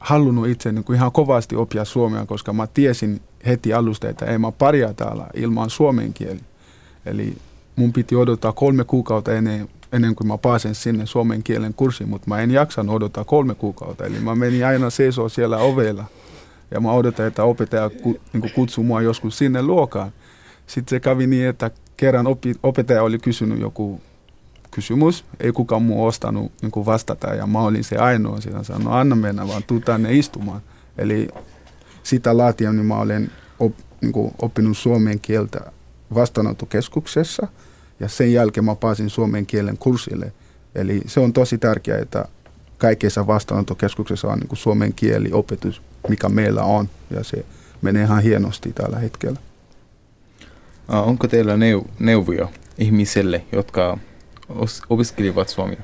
halunnut 0.00 0.48
itse 0.48 0.72
niin 0.72 0.84
kuin 0.84 0.96
ihan 0.96 1.12
kovasti 1.12 1.56
oppia 1.56 1.84
suomea, 1.84 2.26
koska 2.26 2.52
mä 2.52 2.66
tiesin 2.66 3.20
heti 3.46 3.72
alusta, 3.72 4.08
että 4.08 4.26
ei 4.26 4.38
mä 4.38 4.52
paria 4.52 4.94
täällä 4.94 5.26
ilman 5.34 5.70
suomen 5.70 6.12
kieli. 6.12 6.40
Eli 7.06 7.36
mun 7.76 7.92
piti 7.92 8.16
odottaa 8.16 8.52
kolme 8.52 8.84
kuukautta 8.84 9.32
ennen, 9.32 9.68
ennen 9.92 10.14
kuin 10.14 10.28
mä 10.28 10.38
pääsen 10.38 10.74
sinne 10.74 11.06
suomen 11.06 11.42
kielen 11.42 11.74
kurssiin, 11.74 12.10
mutta 12.10 12.28
mä 12.28 12.40
en 12.40 12.50
jaksanut 12.50 12.96
odottaa 12.96 13.24
kolme 13.24 13.54
kuukautta. 13.54 14.04
Eli 14.04 14.20
mä 14.20 14.34
menin 14.34 14.66
aina 14.66 14.90
seisoo 14.90 15.28
siellä 15.28 15.58
ovella 15.58 16.04
ja 16.70 16.80
mä 16.80 16.92
odotan, 16.92 17.26
että 17.26 17.44
opettaja 17.44 17.90
ku, 17.90 18.20
niin 18.32 18.52
kutsuu 18.54 18.84
mua 18.84 19.02
joskus 19.02 19.38
sinne 19.38 19.62
luokaan. 19.62 20.12
Sitten 20.66 20.90
se 20.96 21.00
kävi 21.00 21.26
niin, 21.26 21.48
että 21.48 21.70
kerran 21.96 22.26
opi, 22.26 22.54
opettaja 22.62 23.02
oli 23.02 23.18
kysynyt 23.18 23.60
joku 23.60 24.00
kysymys, 24.70 25.24
ei 25.40 25.52
kukaan 25.52 25.82
muu 25.82 26.06
ostanut 26.06 26.52
niin 26.62 26.86
vastata 26.86 27.34
ja 27.34 27.46
mä 27.46 27.58
olin 27.58 27.84
se 27.84 27.96
ainoa. 27.96 28.40
Siinä 28.40 28.62
sanoin, 28.62 28.84
no 28.84 28.92
anna 28.92 29.16
mennä 29.16 29.48
vaan, 29.48 29.62
tuu 29.62 29.80
tänne 29.80 30.12
istumaan. 30.12 30.60
Eli 30.98 31.28
sitä 32.02 32.36
laatien 32.36 32.76
niin 32.76 32.86
mä 32.86 32.96
olen 32.96 33.30
op, 33.58 33.74
niin 34.00 34.32
oppinut 34.42 34.78
suomen 34.78 35.20
kieltä 35.20 35.60
vastaanottokeskuksessa 36.14 37.46
ja 38.00 38.08
sen 38.08 38.32
jälkeen 38.32 38.64
mä 38.64 38.74
pääsin 38.74 39.10
suomen 39.10 39.46
kielen 39.46 39.78
kurssille. 39.78 40.32
Eli 40.74 41.02
se 41.06 41.20
on 41.20 41.32
tosi 41.32 41.58
tärkeää, 41.58 41.98
että 41.98 42.28
kaikissa 42.78 43.26
vastaanottokeskuksissa 43.26 44.28
on 44.28 44.38
niin 44.38 44.56
suomen 44.56 44.92
kieli 44.94 45.32
opetus, 45.32 45.82
mikä 46.08 46.28
meillä 46.28 46.62
on 46.62 46.88
ja 47.10 47.24
se 47.24 47.44
menee 47.82 48.04
ihan 48.04 48.22
hienosti 48.22 48.72
tällä 48.72 48.98
hetkellä. 48.98 49.40
Onko 50.88 51.28
teillä 51.28 51.54
neu- 51.56 51.88
neuvoja 51.98 52.48
ihmisille, 52.78 53.44
jotka 53.52 53.98
opiskelivat 54.90 55.48
suomea? 55.48 55.80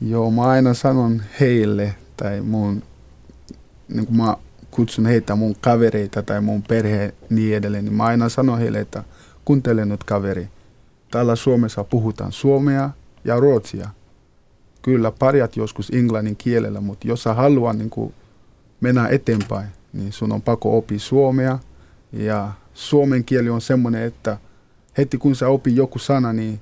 Joo, 0.00 0.30
mä 0.30 0.42
aina 0.42 0.74
sanon 0.74 1.22
heille 1.40 1.94
tai 2.16 2.40
mun, 2.40 2.82
niin 3.88 4.06
kuin 4.06 4.16
mä 4.16 4.36
kutsun 4.70 5.06
heitä 5.06 5.34
mun 5.34 5.56
kavereita 5.60 6.22
tai 6.22 6.40
mun 6.40 6.62
perhe 6.62 7.14
niin 7.30 7.56
edelleen, 7.56 7.84
niin 7.84 7.94
mä 7.94 8.04
aina 8.04 8.28
sanon 8.28 8.58
heille, 8.58 8.80
että 8.80 9.04
kuuntele 9.44 9.84
nyt 9.84 10.04
kaveri. 10.04 10.48
Täällä 11.10 11.36
Suomessa 11.36 11.84
puhutaan 11.84 12.32
suomea 12.32 12.90
ja 13.24 13.40
ruotsia. 13.40 13.88
Kyllä 14.82 15.10
pariat 15.10 15.56
joskus 15.56 15.90
englannin 15.90 16.36
kielellä, 16.36 16.80
mutta 16.80 17.08
jos 17.08 17.22
sä 17.22 17.34
haluat 17.34 17.78
niin 17.78 18.14
mennä 18.80 19.08
eteenpäin, 19.08 19.68
niin 19.92 20.12
sun 20.12 20.32
on 20.32 20.42
pakko 20.42 20.78
oppia 20.78 20.98
suomea. 20.98 21.58
Ja 22.12 22.52
suomen 22.74 23.24
kieli 23.24 23.50
on 23.50 23.60
semmoinen, 23.60 24.02
että 24.02 24.38
heti 24.98 25.18
kun 25.18 25.36
sä 25.36 25.48
opit 25.48 25.76
joku 25.76 25.98
sana, 25.98 26.32
niin, 26.32 26.60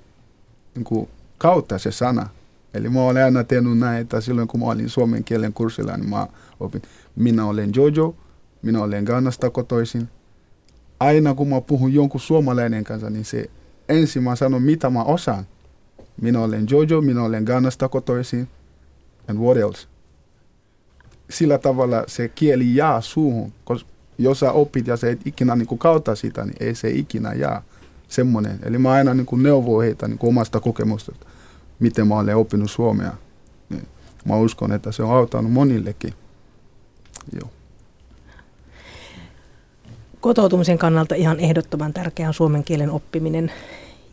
niin 0.75 0.85
kuin 0.85 1.09
kautta 1.39 1.79
se 1.79 1.93
sana. 1.93 2.29
Eli 2.75 2.89
mä 2.89 3.01
olen 3.01 3.25
aina 3.25 3.45
tehnyt 3.45 3.79
näin, 3.79 4.01
että 4.01 4.21
silloin 4.21 4.49
kun 4.49 4.61
mä 4.61 4.67
olin 4.67 4.89
suomen 4.89 5.25
kielen 5.25 5.53
kurssilla, 5.53 5.97
niin 5.97 6.09
mä 6.09 6.27
opin 6.61 6.83
minä 7.17 7.47
olen 7.47 7.71
Jojo, 7.75 8.17
minä 8.63 8.83
olen 8.83 9.05
Ghanasta 9.05 9.51
kotoisin. 9.51 10.09
Aina 11.01 11.35
kun 11.35 11.49
mä 11.49 11.61
puhun 11.61 11.95
jonkun 11.95 12.21
suomalainen 12.21 12.85
kanssa, 12.85 13.11
niin 13.11 13.25
se 13.25 13.51
ensin 13.89 14.23
mä 14.23 14.37
sanon, 14.37 14.63
mitä 14.63 14.91
mä 14.91 15.03
osaan. 15.03 15.45
Minä 16.21 16.41
olen 16.41 16.67
Jojo, 16.71 17.01
minä 17.01 17.23
olen 17.23 17.45
Ghanasta 17.45 17.89
kotoisin. 17.89 18.49
And 19.29 19.39
what 19.39 19.57
else? 19.57 19.87
Sillä 21.31 21.59
tavalla 21.59 22.05
se 22.07 22.29
kieli 22.29 22.75
jää 22.75 23.01
suuhun, 23.01 23.53
koska 23.65 23.91
jos 24.23 24.41
sä 24.41 24.53
opit 24.53 24.87
ja 24.87 24.97
se 24.97 25.11
et 25.11 25.27
ikinä 25.27 25.57
niin 25.57 25.67
kuin 25.67 25.79
kautta 25.79 26.15
sitä, 26.15 26.45
niin 26.45 26.57
ei 26.61 26.75
se 26.75 26.91
ikinä 26.91 27.33
jää 27.33 27.63
semmoinen. 28.09 28.59
Eli 28.63 28.79
mä 28.79 28.91
aina 28.91 29.15
niin 29.15 29.27
kuin 29.27 29.43
neuvon 29.43 29.83
heitä 29.85 30.09
niin 30.09 30.19
kuin 30.19 30.29
omasta 30.29 30.61
kokemusta, 30.61 31.13
miten 31.81 32.07
mä 32.07 32.19
olen 32.19 32.37
oppinut 32.37 32.71
suomea. 32.71 33.13
Niin 33.69 33.87
mä 34.25 34.37
uskon, 34.37 34.73
että 34.73 34.93
se 34.93 35.03
on 35.03 35.11
auttanut 35.11 35.53
monillekin. 35.53 36.15
Joo. 37.41 37.51
Kotoutumisen 40.21 40.79
kannalta 40.79 41.15
ihan 41.15 41.41
ehdottoman 41.41 41.93
tärkeää 41.93 42.29
on 42.29 42.35
suomen 42.35 42.65
kielen 42.65 42.91
oppiminen 42.91 43.53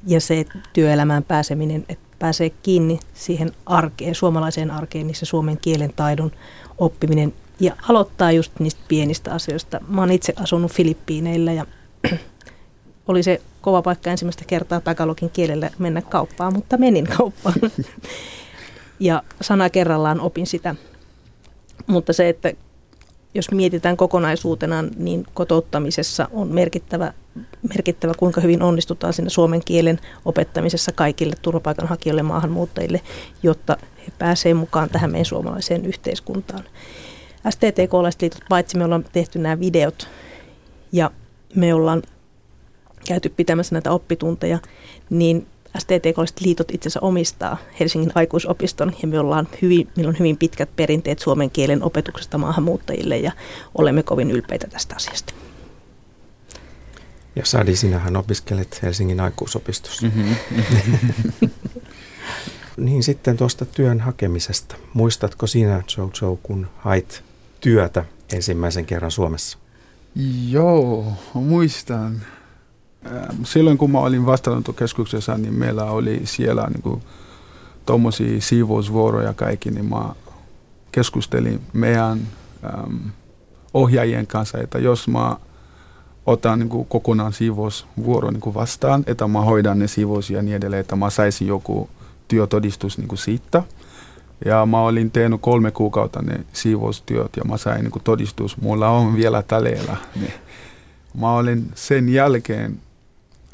ja 0.08 0.22
se 0.22 0.46
työelämään 0.74 1.24
pääseminen, 1.24 1.86
että 1.90 2.08
pääsee 2.20 2.50
kiinni 2.50 3.00
siihen 3.14 3.52
arkeen, 3.66 4.16
suomalaiseen 4.16 4.72
arkeen, 4.72 5.08
niin 5.08 5.16
se 5.16 5.26
suomen 5.26 5.58
kielen 5.58 5.94
taidon 5.96 6.32
oppiminen 6.78 7.34
ja 7.60 7.76
aloittaa 7.90 8.32
just 8.32 8.52
niistä 8.60 8.82
pienistä 8.88 9.34
asioista. 9.34 9.80
Mä 9.88 10.02
oon 10.02 10.12
itse 10.12 10.34
asunut 10.36 10.72
Filippiineillä 10.72 11.54
ja 11.54 11.66
oli 13.08 13.24
se 13.24 13.42
kova 13.62 13.82
paikka 13.82 14.12
ensimmäistä 14.12 14.46
kertaa 14.48 14.82
takalogin 14.82 15.30
kielellä 15.30 15.70
mennä 15.80 16.02
kauppaan, 16.02 16.54
mutta 16.54 16.78
menin 16.78 17.08
kauppaan. 17.18 17.56
ja 19.00 19.24
sana 19.42 19.70
kerrallaan 19.70 20.20
opin 20.20 20.48
sitä. 20.48 20.76
Mutta 21.88 22.14
se, 22.14 22.30
että 22.30 22.54
jos 23.34 23.52
mietitään 23.52 23.98
kokonaisuutena, 23.98 24.84
niin 24.98 25.26
kotouttamisessa 25.34 26.28
on 26.32 26.48
merkittävä, 26.48 27.14
merkittävä, 27.76 28.14
kuinka 28.18 28.42
hyvin 28.42 28.62
onnistutaan 28.62 29.14
siinä 29.14 29.30
suomen 29.30 29.62
kielen 29.66 30.00
opettamisessa 30.26 30.92
kaikille 30.92 31.36
turvapaikanhakijoille 31.42 32.24
maahanmuuttajille, 32.24 33.02
jotta 33.44 33.78
he 34.08 34.12
pääsevät 34.20 34.58
mukaan 34.58 34.90
tähän 34.90 35.12
meidän 35.12 35.26
suomalaiseen 35.26 35.86
yhteiskuntaan. 35.86 36.64
STTK-liitot, 37.50 38.40
paitsi 38.50 38.78
me 38.78 38.86
ollaan 38.86 39.06
tehty 39.12 39.40
nämä 39.40 39.60
videot 39.60 40.10
ja 40.92 41.12
me 41.56 41.74
ollaan 41.74 42.04
käyty 43.08 43.30
pitämässä 43.30 43.76
näitä 43.76 43.92
oppitunteja, 43.92 44.60
niin 45.10 45.48
STTK 45.78 46.40
liitot 46.40 46.72
itse 46.72 46.88
asiassa 46.88 47.08
omistaa 47.08 47.58
Helsingin 47.80 48.12
aikuisopiston 48.16 48.94
ja 49.02 49.08
me 49.08 49.20
ollaan 49.20 49.48
hyvin, 49.62 49.90
meillä 49.96 50.10
on 50.10 50.20
hyvin 50.20 50.38
pitkät 50.38 50.70
perinteet 50.76 51.20
suomen 51.20 51.52
kielen 51.52 51.84
opetuksesta 51.84 52.38
maahanmuuttajille 52.38 53.18
ja 53.18 53.32
olemme 53.76 54.04
kovin 54.04 54.32
ylpeitä 54.32 54.68
tästä 54.68 54.96
asiasta. 54.96 55.34
Ja 57.36 57.46
Sadi, 57.46 57.76
sinähän 57.76 58.18
opiskelet 58.18 58.80
Helsingin 58.84 59.20
aikuisopistossa. 59.20 60.06
Mm-hmm. 60.06 60.36
niin 62.86 63.04
sitten 63.04 63.38
tuosta 63.38 63.66
työn 63.66 64.00
hakemisesta. 64.00 64.76
Muistatko 64.94 65.48
sinä, 65.48 65.84
Jojo, 65.98 66.40
kun 66.44 66.68
hait 66.78 67.24
työtä 67.60 68.06
ensimmäisen 68.34 68.86
kerran 68.86 69.12
Suomessa? 69.12 69.58
Joo, 70.50 71.14
muistan. 71.34 72.22
Ähm, 73.06 73.44
silloin 73.44 73.78
kun 73.78 73.92
mä 73.92 74.00
olin 74.00 74.26
vastaanottokeskuksessa, 74.26 75.38
niin 75.38 75.54
meillä 75.54 75.84
oli 75.84 76.22
siellä 76.24 76.68
niin 76.68 76.82
kuin 76.82 77.02
tuommoisia 77.86 78.42
siivousvuoroja 78.42 79.34
kaikki, 79.34 79.72
niin 79.72 79.86
mä 79.86 80.16
keskustelin 80.92 81.62
meidän 81.74 82.20
äm, 82.64 83.00
ohjaajien 83.74 84.28
kanssa, 84.28 84.58
että 84.58 84.80
jos 84.80 85.08
mä 85.08 85.38
otan 86.26 86.60
niin 86.60 86.70
kuin 86.70 86.88
kokonaan 86.88 87.34
siivousvuoro 87.34 88.32
niin 88.32 88.54
vastaan, 88.54 89.04
että 89.08 89.28
mä 89.28 89.42
hoidan 89.42 89.80
ne 89.80 89.88
siivous 89.88 90.30
ja 90.30 90.42
niin 90.42 90.56
edelleen, 90.56 90.80
että 90.82 90.96
mä 90.96 91.10
saisin 91.10 91.48
joku 91.48 91.90
työtodistus 92.28 92.98
niin 92.98 93.08
kuin 93.08 93.20
siitä. 93.20 93.64
Ja 94.46 94.66
mä 94.66 94.82
olin 94.82 95.12
tehnyt 95.12 95.42
kolme 95.42 95.72
kuukautta 95.72 96.22
ne 96.22 96.46
siivoustyöt 96.54 97.32
ja 97.38 97.44
mä 97.44 97.58
sain 97.58 97.84
niin 97.84 97.92
kuin 97.92 98.04
todistus. 98.04 98.58
Mulla 98.62 98.90
on 98.90 99.16
vielä 99.16 99.44
täleellä. 99.44 99.98
Niin. 100.16 100.34
Mä 101.20 101.32
olin 101.34 101.72
sen 101.76 102.10
jälkeen, 102.10 102.80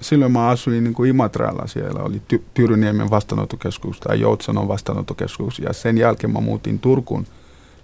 silloin 0.02 0.32
mä 0.32 0.48
asuin 0.48 0.84
niin 0.84 0.94
kuin 0.94 1.10
Imatralla, 1.10 1.68
siellä 1.68 2.04
oli 2.04 2.22
Ty- 2.34 2.42
Tyryniemen 2.54 3.10
vastaanottokeskus 3.10 4.00
tai 4.00 4.20
Joutsanon 4.20 4.68
vastaanottokeskus 4.68 5.60
ja 5.60 5.74
sen 5.74 5.98
jälkeen 5.98 6.34
mä 6.34 6.40
muutin 6.40 6.80
Turkuun. 6.80 7.26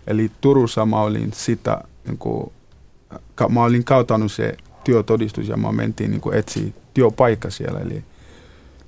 Eli 0.07 0.31
Turussa 0.41 0.85
mä 0.85 1.01
olin 1.01 1.31
sitä, 1.33 1.83
niin 2.07 2.17
kuin, 2.17 2.51
mä 3.49 3.63
olin 3.63 3.83
kautannut 3.83 4.31
se 4.31 4.57
työtodistus 4.83 5.47
ja 5.47 5.57
mä 5.57 5.71
mentiin 5.71 6.11
niin 6.11 6.33
etsiä 6.33 6.73
työpaikka 6.93 7.49
siellä. 7.49 7.79
Eli 7.79 8.03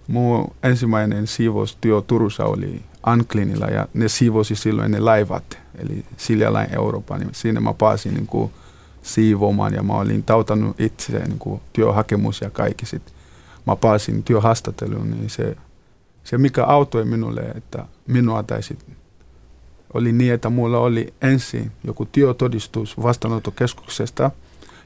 mun 0.08 0.52
ensimmäinen 0.64 1.28
siivoustyö 1.28 2.02
Turussa 2.02 2.46
oli 2.46 2.82
Anklinilla 3.04 3.66
ja 3.66 3.88
ne 3.94 4.08
siivosi 4.08 4.56
silloin 4.56 4.92
ne 4.92 5.00
laivat, 5.00 5.60
eli 5.78 6.06
Siljalain 6.18 6.76
Euroopan. 6.76 7.20
Niin 7.20 7.30
siinä 7.34 7.60
mä 7.60 7.74
pääsin 7.74 8.14
niin 8.14 8.28
kuin 8.28 8.52
siivoamaan 9.02 9.74
ja 9.74 9.84
mä 9.84 9.94
olin 9.94 10.24
tautanut 10.24 10.80
itse 10.80 11.20
niin 11.20 11.40
kuin 11.40 11.62
työhakemus 11.74 12.42
ja 12.42 12.50
kaikki. 12.50 12.86
Sitten 12.86 13.14
mä 13.68 13.76
pääsin 13.76 14.24
työhaastatteluun, 14.24 15.12
niin 15.12 15.30
se, 15.30 15.58
se 16.24 16.38
mikä 16.38 16.66
auttoi 16.66 17.06
minulle, 17.06 17.42
että 17.42 17.86
minua 18.08 18.44
taisi 18.44 18.78
oli 19.94 20.12
niin, 20.12 20.34
että 20.34 20.50
mulla 20.50 20.80
oli 20.80 21.14
ensin 21.22 21.72
joku 21.84 22.06
työtodistus 22.06 23.02
vastaanottokeskuksesta– 23.02 24.32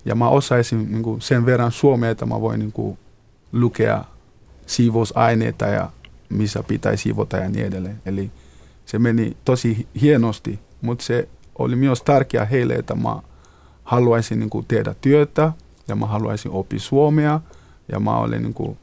ja 0.05 0.15
mä 0.15 0.29
osaisin 0.29 0.91
niin 0.91 1.03
kuin 1.03 1.21
sen 1.21 1.45
verran 1.45 1.71
suomea, 1.71 2.09
että 2.09 2.25
mä 2.25 2.41
voin 2.41 2.59
niin 2.59 2.71
kuin 2.71 2.97
lukea 3.51 4.03
siivousaineita 4.65 5.65
ja 5.65 5.89
missä 6.29 6.63
pitää 6.63 6.95
siivota 6.95 7.37
ja 7.37 7.49
niin 7.49 7.65
edelleen. 7.65 8.01
Eli 8.05 8.31
se 8.85 8.99
meni 8.99 9.37
tosi 9.45 9.87
hienosti, 10.01 10.59
mutta 10.81 11.03
se 11.03 11.27
oli 11.57 11.75
myös 11.75 12.01
tärkeää 12.01 12.45
heille, 12.45 12.73
että 12.73 12.95
mä 12.95 13.21
haluaisin 13.83 14.39
niin 14.39 14.49
kuin 14.49 14.65
tehdä 14.67 14.95
työtä 15.01 15.53
ja 15.87 15.95
mä 15.95 16.05
haluaisin 16.05 16.51
oppia 16.51 16.79
suomea 16.79 17.41
ja 17.91 17.99
mä 17.99 18.17
olin, 18.17 18.41
niin 18.41 18.53
kuin, 18.53 18.77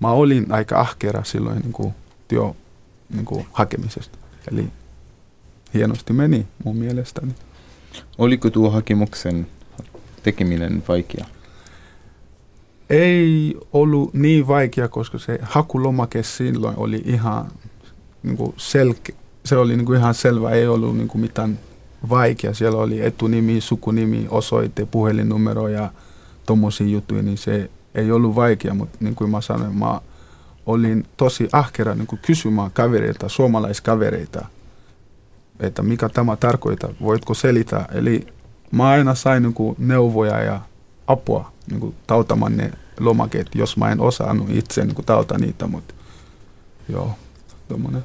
mä 0.00 0.10
olin 0.10 0.52
aika 0.52 0.80
ahkera 0.80 1.24
silloin 1.24 1.58
niin 1.58 1.72
kuin 1.72 1.94
työ 2.28 2.42
niin 3.10 3.24
kuin 3.24 3.46
hakemisesta. 3.52 4.18
Eli 4.52 4.68
hienosti 5.74 6.12
meni 6.12 6.46
mun 6.64 6.76
mielestäni. 6.76 7.34
Oliko 8.18 8.50
tuo 8.50 8.70
hakemuksen 8.70 9.46
tekeminen 10.22 10.82
vaikea? 10.88 11.26
Ei 12.92 13.56
ollut 13.72 14.14
niin 14.14 14.46
vaikea, 14.46 14.88
koska 14.88 15.18
se 15.18 15.38
hakulomake 15.42 16.22
silloin 16.22 16.76
oli 16.76 17.02
ihan 17.04 17.46
niin 18.22 18.36
kuin 18.36 18.54
selke, 18.56 19.14
se 19.44 19.56
oli 19.56 19.76
niin 19.76 19.86
kuin 19.86 19.98
ihan 19.98 20.14
selvä, 20.14 20.50
ei 20.50 20.66
ollut 20.66 20.96
niin 20.96 21.08
kuin 21.08 21.20
mitään 21.20 21.58
vaikea. 22.08 22.54
Siellä 22.54 22.78
oli 22.78 23.06
etunimi, 23.06 23.60
sukunimi, 23.60 24.26
osoite, 24.30 24.86
puhelinnumero 24.86 25.68
ja 25.68 25.90
tuommoisia 26.46 26.86
juttuja, 26.86 27.22
niin 27.22 27.38
se 27.38 27.70
ei 27.94 28.12
ollut 28.12 28.34
vaikea, 28.34 28.74
mutta 28.74 28.98
niin 29.00 29.14
kuin 29.14 29.30
mä 29.30 29.40
sanoin, 29.40 29.78
mä 29.78 30.00
olin 30.66 31.06
tosi 31.16 31.48
ahkera 31.52 31.94
niin 31.94 32.06
kuin 32.06 32.20
kysymään 32.26 32.70
kavereilta, 32.70 33.28
suomalaiskavereita, 33.28 34.46
että 35.60 35.82
mikä 35.82 36.08
tämä 36.08 36.36
tarkoittaa, 36.36 36.90
voitko 37.02 37.34
selittää. 37.34 37.88
Eli 37.92 38.26
mä 38.70 38.88
aina 38.88 39.14
sain 39.14 39.42
niin 39.42 39.54
kuin 39.54 39.76
neuvoja 39.78 40.42
ja 40.42 40.60
apua 41.06 41.52
niin 41.70 41.80
kuin 41.80 41.94
tautamaan 42.06 42.56
ne 42.56 42.72
lomakeet, 43.00 43.46
jos 43.54 43.76
mä 43.76 43.92
en 43.92 44.00
osannut 44.00 44.50
itse 44.50 44.84
niin 44.84 45.04
tauta 45.06 45.38
niitä, 45.38 45.66
mutta 45.66 45.94
joo, 46.88 47.10
tommonen. 47.68 48.04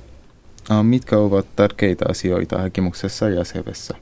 Mitkä 0.84 1.18
ovat 1.18 1.56
tärkeitä 1.56 2.06
asioita 2.10 2.58
hakemuksessa 2.58 3.30
ja 3.30 3.44
CVssä? 3.44 3.96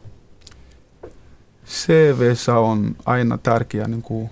CVssä 1.67 2.57
on 2.59 2.95
aina 3.05 3.37
tärkeää 3.37 3.87
niin 3.87 4.01
kuin 4.01 4.29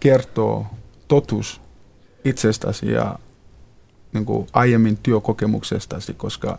kertoa 0.00 0.66
totuus 1.08 1.60
itsestäsi 2.24 2.90
ja 2.90 3.18
niin 4.12 4.24
kuin 4.24 4.46
aiemmin 4.52 4.96
työkokemuksestasi, 4.96 6.14
koska 6.14 6.58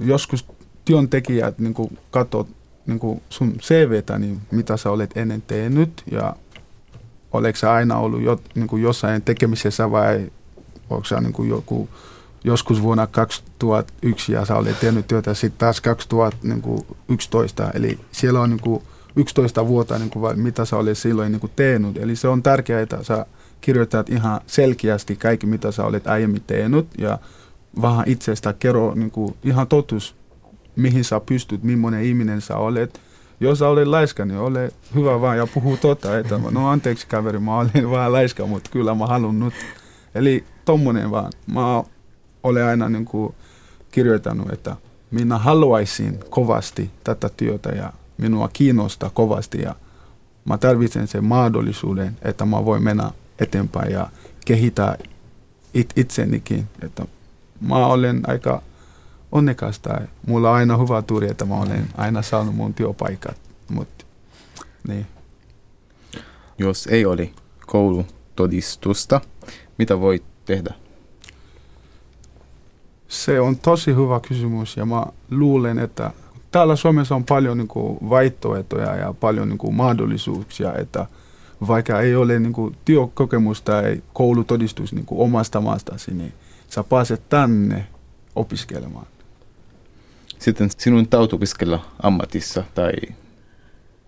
joskus 0.00 0.46
työntekijät 0.84 1.58
niin 1.58 1.74
kuin 1.74 1.98
katsovat 2.10 2.46
niin 2.86 2.98
kuin 2.98 3.22
sun 3.30 3.58
CVtä, 3.58 4.18
niin 4.18 4.40
mitä 4.50 4.76
sä 4.76 4.90
olet 4.90 5.16
ennen 5.16 5.42
tehnyt 5.42 6.02
ja 6.10 6.36
oletko 7.36 7.58
sä 7.58 7.72
aina 7.72 7.98
ollut 7.98 8.22
jo, 8.22 8.40
niin 8.54 8.66
kuin 8.66 8.82
jossain 8.82 9.22
tekemisessä 9.22 9.90
vai 9.90 10.30
onko 10.90 11.04
sä 11.04 11.20
niin 11.20 11.32
kuin 11.32 11.48
joku 11.48 11.88
joskus 12.44 12.82
vuonna 12.82 13.06
2001 13.06 14.32
ja 14.32 14.44
sä 14.44 14.56
olet 14.56 14.80
tehnyt 14.80 15.06
työtä 15.06 15.34
sitten 15.34 15.58
taas 15.58 15.80
2011, 15.80 17.70
eli 17.74 17.98
siellä 18.12 18.40
on 18.40 18.50
niin 18.50 18.60
kuin 18.60 18.82
11 19.16 19.66
vuotta, 19.66 19.98
niin 19.98 20.10
kuin, 20.10 20.40
mitä 20.40 20.64
sä 20.64 20.76
olet 20.76 20.98
silloin 20.98 21.32
niin 21.32 21.40
kuin 21.40 21.52
tehnyt. 21.56 21.96
Eli 21.96 22.16
se 22.16 22.28
on 22.28 22.42
tärkeää, 22.42 22.80
että 22.80 23.02
sä 23.02 23.26
kirjoitat 23.60 24.10
ihan 24.10 24.40
selkeästi 24.46 25.16
kaikki, 25.16 25.46
mitä 25.46 25.72
sä 25.72 25.84
olet 25.84 26.06
aiemmin 26.06 26.42
tehnyt 26.46 26.86
ja 26.98 27.18
vähän 27.82 28.04
itsestä 28.08 28.52
kerro 28.52 28.94
niin 28.94 29.10
kuin, 29.10 29.36
ihan 29.44 29.66
totuus 29.66 30.14
mihin 30.76 31.04
sä 31.04 31.20
pystyt, 31.20 31.62
millainen 31.62 32.04
ihminen 32.04 32.40
sä 32.40 32.56
olet. 32.56 33.00
Jos 33.40 33.58
sä 33.58 33.68
olet 33.68 33.88
laiska, 33.88 34.24
niin 34.24 34.38
ole 34.38 34.72
hyvä 34.94 35.20
vaan 35.20 35.36
ja 35.36 35.46
puhu 35.46 35.76
totta, 35.76 36.18
että 36.18 36.40
no 36.50 36.68
anteeksi 36.68 37.06
kaveri, 37.06 37.38
mä 37.38 37.58
olen 37.58 37.90
vähän 37.90 38.12
laiska, 38.12 38.46
mutta 38.46 38.70
kyllä 38.70 38.94
mä 38.94 39.06
haluan 39.06 39.38
nyt. 39.40 39.54
Eli 40.14 40.44
tommonen 40.64 41.10
vaan. 41.10 41.32
Mä 41.46 41.84
olen 42.42 42.64
aina 42.64 42.88
niin 42.88 43.04
kuin 43.04 43.34
kirjoittanut, 43.90 44.52
että 44.52 44.76
minä 45.10 45.38
haluaisin 45.38 46.20
kovasti 46.30 46.90
tätä 47.04 47.30
työtä 47.36 47.68
ja 47.68 47.92
minua 48.18 48.48
kiinnostaa 48.52 49.10
kovasti 49.10 49.62
ja 49.62 49.74
mä 50.44 50.58
tarvitsen 50.58 51.08
sen 51.08 51.24
mahdollisuuden, 51.24 52.16
että 52.22 52.44
mä 52.44 52.64
voin 52.64 52.82
mennä 52.82 53.10
eteenpäin 53.38 53.92
ja 53.92 54.08
kehittää 54.44 54.96
it, 55.74 55.92
itsenikin. 55.96 56.68
Että 56.82 57.06
mä 57.60 57.86
olen 57.86 58.22
aika 58.26 58.62
onnekas 59.36 59.78
tai 59.78 60.06
mulla 60.26 60.50
on 60.50 60.56
aina 60.56 60.76
hyvä 60.76 61.02
tuuri, 61.02 61.30
että 61.30 61.44
mä 61.44 61.54
olen 61.54 61.88
aina 61.96 62.22
saanut 62.22 62.54
mun 62.54 62.74
työpaikat. 62.74 63.36
Mut, 63.68 64.06
niin. 64.88 65.06
Jos 66.58 66.86
ei 66.86 67.06
ole 67.06 67.30
koulutodistusta, 67.66 69.20
mitä 69.78 70.00
voit 70.00 70.22
tehdä? 70.44 70.74
Se 73.08 73.40
on 73.40 73.56
tosi 73.56 73.94
hyvä 73.94 74.20
kysymys 74.20 74.76
ja 74.76 74.86
mä 74.86 75.06
luulen, 75.30 75.78
että 75.78 76.10
täällä 76.50 76.76
Suomessa 76.76 77.14
on 77.14 77.24
paljon 77.24 77.58
niin 77.58 77.68
kuin, 77.68 77.98
vaihtoehtoja 78.10 78.96
ja 78.96 79.14
paljon 79.20 79.48
niin 79.48 79.58
kuin, 79.58 79.74
mahdollisuuksia, 79.74 80.74
että 80.74 81.06
vaikka 81.66 82.00
ei 82.00 82.16
ole 82.16 82.38
niin 82.38 82.52
kuin, 82.52 82.76
työkokemusta 82.84 83.72
tai 83.72 84.02
koulutodistus 84.12 84.92
niin 84.92 85.06
kuin, 85.06 85.20
omasta 85.20 85.60
maastasi, 85.60 86.14
niin 86.14 86.32
sä 86.68 86.84
pääset 86.84 87.28
tänne 87.28 87.86
opiskelemaan 88.34 89.06
sitten 90.38 90.70
sinun 90.78 91.08
tautupiskella 91.08 91.86
ammatissa 92.02 92.64
tai 92.74 92.92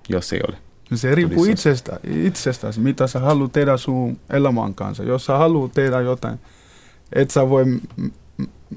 jos 0.08 0.32
ei 0.32 0.40
ole? 0.48 0.56
No 0.90 0.96
se 0.96 1.14
riippuu 1.14 1.44
itsestä, 1.44 2.00
itsestäsi, 2.04 2.80
mitä 2.80 3.06
sä 3.06 3.18
haluat 3.18 3.52
tehdä 3.52 3.76
sun 3.76 4.18
elämän 4.30 4.74
kanssa. 4.74 5.02
Jos 5.02 5.24
sä 5.24 5.38
haluat 5.38 5.72
tehdä 5.72 6.00
jotain, 6.00 6.38
et 7.12 7.30
sä 7.30 7.48
voi 7.48 7.64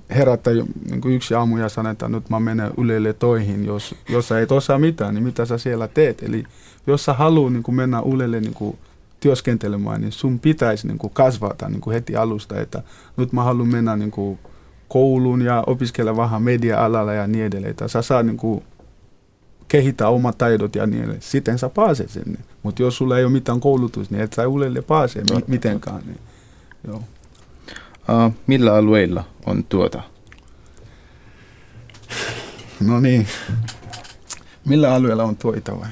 herätä 0.10 0.52
niin 0.90 1.02
kuin 1.02 1.16
yksi 1.16 1.34
aamu 1.34 1.58
ja 1.58 1.70
sanoa, 1.70 1.92
että 1.92 2.10
nyt 2.10 2.30
mä 2.30 2.40
menen 2.40 2.72
ylelle 2.78 3.14
toihin. 3.14 3.66
Jos, 3.66 3.96
jos 4.10 4.28
sä 4.28 4.40
et 4.40 4.52
osaa 4.52 4.80
mitään, 4.80 5.14
niin 5.14 5.24
mitä 5.24 5.46
sä 5.46 5.58
siellä 5.58 5.88
teet? 5.88 6.24
Eli 6.24 6.44
jos 6.88 7.06
sä 7.06 7.14
haluat 7.14 7.54
niin 7.54 7.64
kuin 7.64 7.76
mennä 7.76 8.02
ylelle 8.14 8.40
niin 8.40 8.54
kuin 8.54 8.78
työskentelemään, 9.20 10.02
niin 10.02 10.12
sun 10.12 10.40
pitäisi 10.40 10.88
niin 10.88 10.98
kuin 10.98 11.14
kasvata 11.14 11.70
niin 11.70 11.82
kuin 11.82 11.94
heti 11.94 12.16
alusta, 12.16 12.60
että 12.60 12.84
nyt 13.18 13.34
mä 13.34 13.44
haluan 13.44 13.68
mennä 13.68 13.96
niin 13.96 14.12
kuin 14.12 14.40
kouluun 14.92 15.42
ja 15.42 15.64
opiskella 15.68 16.18
vähän 16.18 16.42
media-alalla 16.42 17.14
ja 17.14 17.28
niin 17.28 17.46
edelleen. 17.46 17.72
Että 17.72 17.88
sä 17.88 18.02
saa 18.02 18.24
niin 18.24 18.38
kuin 18.38 18.64
kehittää 19.68 20.08
omat 20.08 20.38
taidot 20.38 20.76
ja 20.76 20.88
niin 20.88 21.00
edelleen. 21.00 21.22
Sitten 21.22 21.60
sä 21.60 21.70
pääset 21.70 22.10
sinne. 22.10 22.40
Mutta 22.64 22.82
jos 22.82 22.98
sulla 22.98 23.18
ei 23.18 23.24
ole 23.24 23.32
mitään 23.32 23.60
koulutus, 23.60 24.12
niin 24.12 24.22
et 24.22 24.34
sä 24.34 24.48
uudelle 24.48 24.82
pääse 24.82 25.22
mi- 25.22 25.44
mitenkään. 25.48 26.02
Niin, 26.06 26.20
joo. 26.88 27.04
Uh, 28.10 28.34
millä 28.48 28.76
alueilla 28.76 29.24
on 29.46 29.64
tuota? 29.64 30.04
No 32.80 33.00
niin. 33.00 33.28
Millä 34.66 34.94
alueella 34.94 35.24
on 35.24 35.38
tuota 35.38 35.80
vai? 35.80 35.90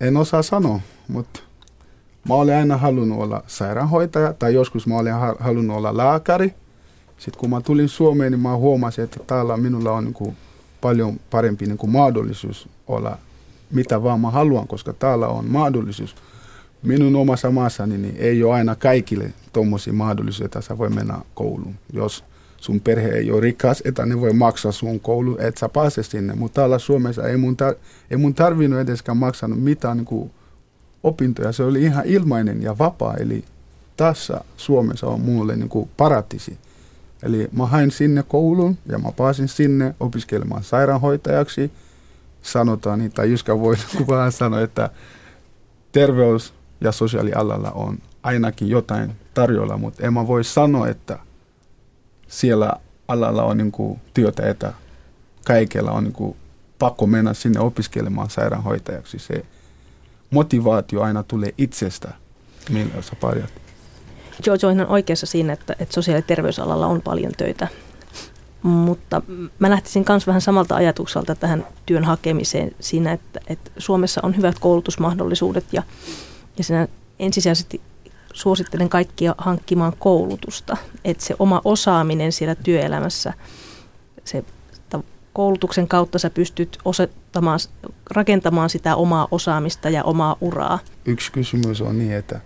En 0.00 0.16
osaa 0.16 0.42
sanoa, 0.42 0.80
mutta 1.08 1.40
mä 2.28 2.34
olen 2.34 2.58
aina 2.58 2.76
halunnut 2.76 3.20
olla 3.20 3.42
sairaanhoitaja 3.46 4.32
tai 4.32 4.54
joskus 4.54 4.86
mä 4.86 4.96
olen 4.96 5.14
halunnut 5.40 5.76
olla 5.76 5.96
lääkäri– 5.96 6.54
Sitten 7.24 7.40
kun 7.40 7.50
mä 7.50 7.60
tulin 7.60 7.88
Suomeen, 7.88 8.32
niin 8.32 8.40
mä 8.40 8.56
huomasin, 8.56 9.04
että 9.04 9.20
täällä 9.26 9.56
minulla 9.56 9.92
on 9.92 10.04
niin 10.04 10.14
kuin 10.14 10.36
paljon 10.80 11.20
parempi 11.30 11.66
niin 11.66 11.78
kuin 11.78 11.90
mahdollisuus 11.90 12.68
olla 12.86 13.18
mitä 13.70 14.02
vaan 14.02 14.20
mä 14.20 14.30
haluan, 14.30 14.68
koska 14.68 14.92
täällä 14.92 15.28
on 15.28 15.50
mahdollisuus. 15.50 16.16
Minun 16.82 17.16
omassa 17.16 17.50
maassani 17.50 17.98
niin 17.98 18.16
ei 18.18 18.44
ole 18.44 18.54
aina 18.54 18.74
kaikille 18.74 19.32
tuommoisia 19.52 19.92
mahdollisuuksia, 19.92 20.44
että 20.44 20.60
sä 20.60 20.78
voi 20.78 20.90
mennä 20.90 21.18
kouluun. 21.34 21.74
Jos 21.92 22.24
sun 22.56 22.80
perhe 22.80 23.08
ei 23.08 23.30
ole 23.30 23.40
rikas, 23.40 23.82
että 23.84 24.06
ne 24.06 24.20
voi 24.20 24.32
maksaa 24.32 24.72
sun 24.72 25.00
koulu, 25.00 25.36
että 25.40 25.60
sä 25.60 25.68
pääse 25.68 26.02
sinne. 26.02 26.34
Mutta 26.34 26.54
täällä 26.60 26.78
Suomessa 26.78 27.28
ei 27.28 27.36
mun, 27.36 27.56
tar- 27.62 27.78
ei 28.10 28.16
mun 28.16 28.34
tarvinnut 28.34 28.80
edeskään 28.80 29.16
maksanut 29.16 29.62
mitään 29.62 29.96
niin 29.96 30.04
kuin 30.04 30.30
opintoja. 31.02 31.52
Se 31.52 31.62
oli 31.62 31.82
ihan 31.82 32.06
ilmainen 32.06 32.62
ja 32.62 32.78
vapaa. 32.78 33.14
Eli 33.14 33.44
tässä 33.96 34.40
Suomessa 34.56 35.06
on 35.06 35.20
mulle 35.20 35.56
niin 35.56 35.68
kuin 35.68 35.90
paratisi. 35.96 36.58
Eli 37.24 37.48
mä 37.52 37.66
hain 37.66 37.90
sinne 37.90 38.22
kouluun 38.22 38.78
ja 38.86 38.98
mä 38.98 39.12
pääsin 39.12 39.48
sinne 39.48 39.94
opiskelemaan 40.00 40.64
sairaanhoitajaksi. 40.64 41.72
Sanotaan 42.42 42.98
niin, 42.98 43.12
tai 43.12 43.30
Jyska 43.30 43.60
voi 43.60 43.76
vähän 44.08 44.32
sanoa, 44.32 44.60
että 44.60 44.90
terveys- 45.92 46.54
ja 46.80 46.92
sosiaalialalla 46.92 47.70
on 47.70 47.98
ainakin 48.22 48.68
jotain 48.68 49.12
tarjolla, 49.34 49.76
mutta 49.76 50.06
en 50.06 50.12
mä 50.12 50.26
voi 50.26 50.44
sanoa, 50.44 50.88
että 50.88 51.18
siellä 52.28 52.72
alalla 53.08 53.42
on 53.42 53.56
niin 53.56 53.72
kuin 53.72 54.00
työtä, 54.14 54.50
että 54.50 54.72
kaikella 55.44 55.90
on 55.90 56.04
niin 56.04 56.12
kuin 56.12 56.36
pakko 56.78 57.06
mennä 57.06 57.34
sinne 57.34 57.60
opiskelemaan 57.60 58.30
sairaanhoitajaksi. 58.30 59.18
Se 59.18 59.44
motivaatio 60.30 61.02
aina 61.02 61.22
tulee 61.22 61.54
itsestä, 61.58 62.14
millä 62.70 63.02
sä 63.02 63.16
pärjät. 63.20 63.63
Jojo 64.46 64.68
on 64.68 64.86
oikeassa 64.86 65.26
siinä, 65.26 65.52
että, 65.52 65.76
että 65.78 65.94
sosiaali- 65.94 66.18
ja 66.18 66.22
terveysalalla 66.22 66.86
on 66.86 67.02
paljon 67.02 67.32
töitä. 67.32 67.68
Mutta 68.62 69.22
mä 69.58 69.70
lähtisin 69.70 70.04
myös 70.08 70.26
vähän 70.26 70.40
samalta 70.40 70.74
ajatukselta 70.74 71.34
tähän 71.34 71.66
työn 71.86 72.04
hakemiseen 72.04 72.72
siinä, 72.80 73.12
että, 73.12 73.40
että 73.46 73.70
Suomessa 73.78 74.20
on 74.24 74.36
hyvät 74.36 74.58
koulutusmahdollisuudet 74.58 75.64
ja, 75.72 75.82
ja 76.58 76.64
siinä 76.64 76.88
ensisijaisesti 77.18 77.80
suosittelen 78.32 78.88
kaikkia 78.88 79.34
hankkimaan 79.38 79.92
koulutusta. 79.98 80.76
Että 81.04 81.24
se 81.24 81.34
oma 81.38 81.60
osaaminen 81.64 82.32
siellä 82.32 82.54
työelämässä, 82.54 83.32
se 84.24 84.44
koulutuksen 85.32 85.88
kautta 85.88 86.18
sä 86.18 86.30
pystyt 86.30 86.78
osoittamaan, 86.84 87.58
rakentamaan 88.10 88.70
sitä 88.70 88.96
omaa 88.96 89.28
osaamista 89.30 89.90
ja 89.90 90.04
omaa 90.04 90.36
uraa. 90.40 90.78
Yksi 91.04 91.32
kysymys 91.32 91.80
on 91.80 91.98
niin, 91.98 92.12
että 92.12 92.40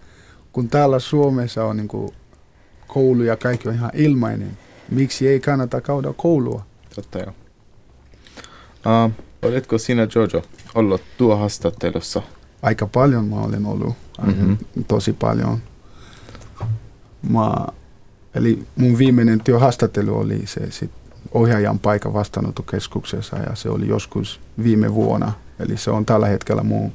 kun 0.59 0.68
täällä 0.68 0.99
Suomessa 0.99 1.64
on 1.64 1.77
niin 1.77 2.12
koulu 2.87 3.23
ja 3.23 3.37
kaikki 3.37 3.68
on 3.68 3.75
ihan 3.75 3.90
ilmainen, 3.94 4.59
miksi 4.90 5.29
ei 5.29 5.40
kannata 5.40 5.81
käydä 5.81 6.12
koulua? 6.16 6.64
Totta 6.94 7.18
joo. 7.18 7.33
Uh, 9.07 9.12
oletko 9.42 9.79
sinä 9.79 10.09
Jojo 10.14 10.42
ollut 10.75 11.03
tuo 11.18 11.37
haastattelussa? 11.37 12.23
Aika 12.62 12.87
paljon 12.87 13.25
mä 13.25 13.37
olen 13.37 13.66
ollut, 13.66 13.94
mm-hmm. 14.27 14.57
tosi 14.88 15.12
paljon. 15.12 15.59
Mä, 17.31 17.66
eli 18.35 18.66
mun 18.77 18.99
viimeinen 18.99 19.40
työhaastattelu 19.40 20.18
oli 20.18 20.47
se 20.47 20.71
sit 20.71 20.90
ohjaajan 21.33 21.79
paikka 21.79 22.12
vastaanottokeskuksessa 22.12 23.37
ja 23.37 23.55
se 23.55 23.71
oli 23.71 23.88
joskus 23.88 24.40
viime 24.62 24.94
vuonna. 24.94 25.33
Eli 25.59 25.77
se 25.77 25.90
on 25.90 26.07
tällä 26.07 26.27
hetkellä 26.27 26.62
mun 26.62 26.92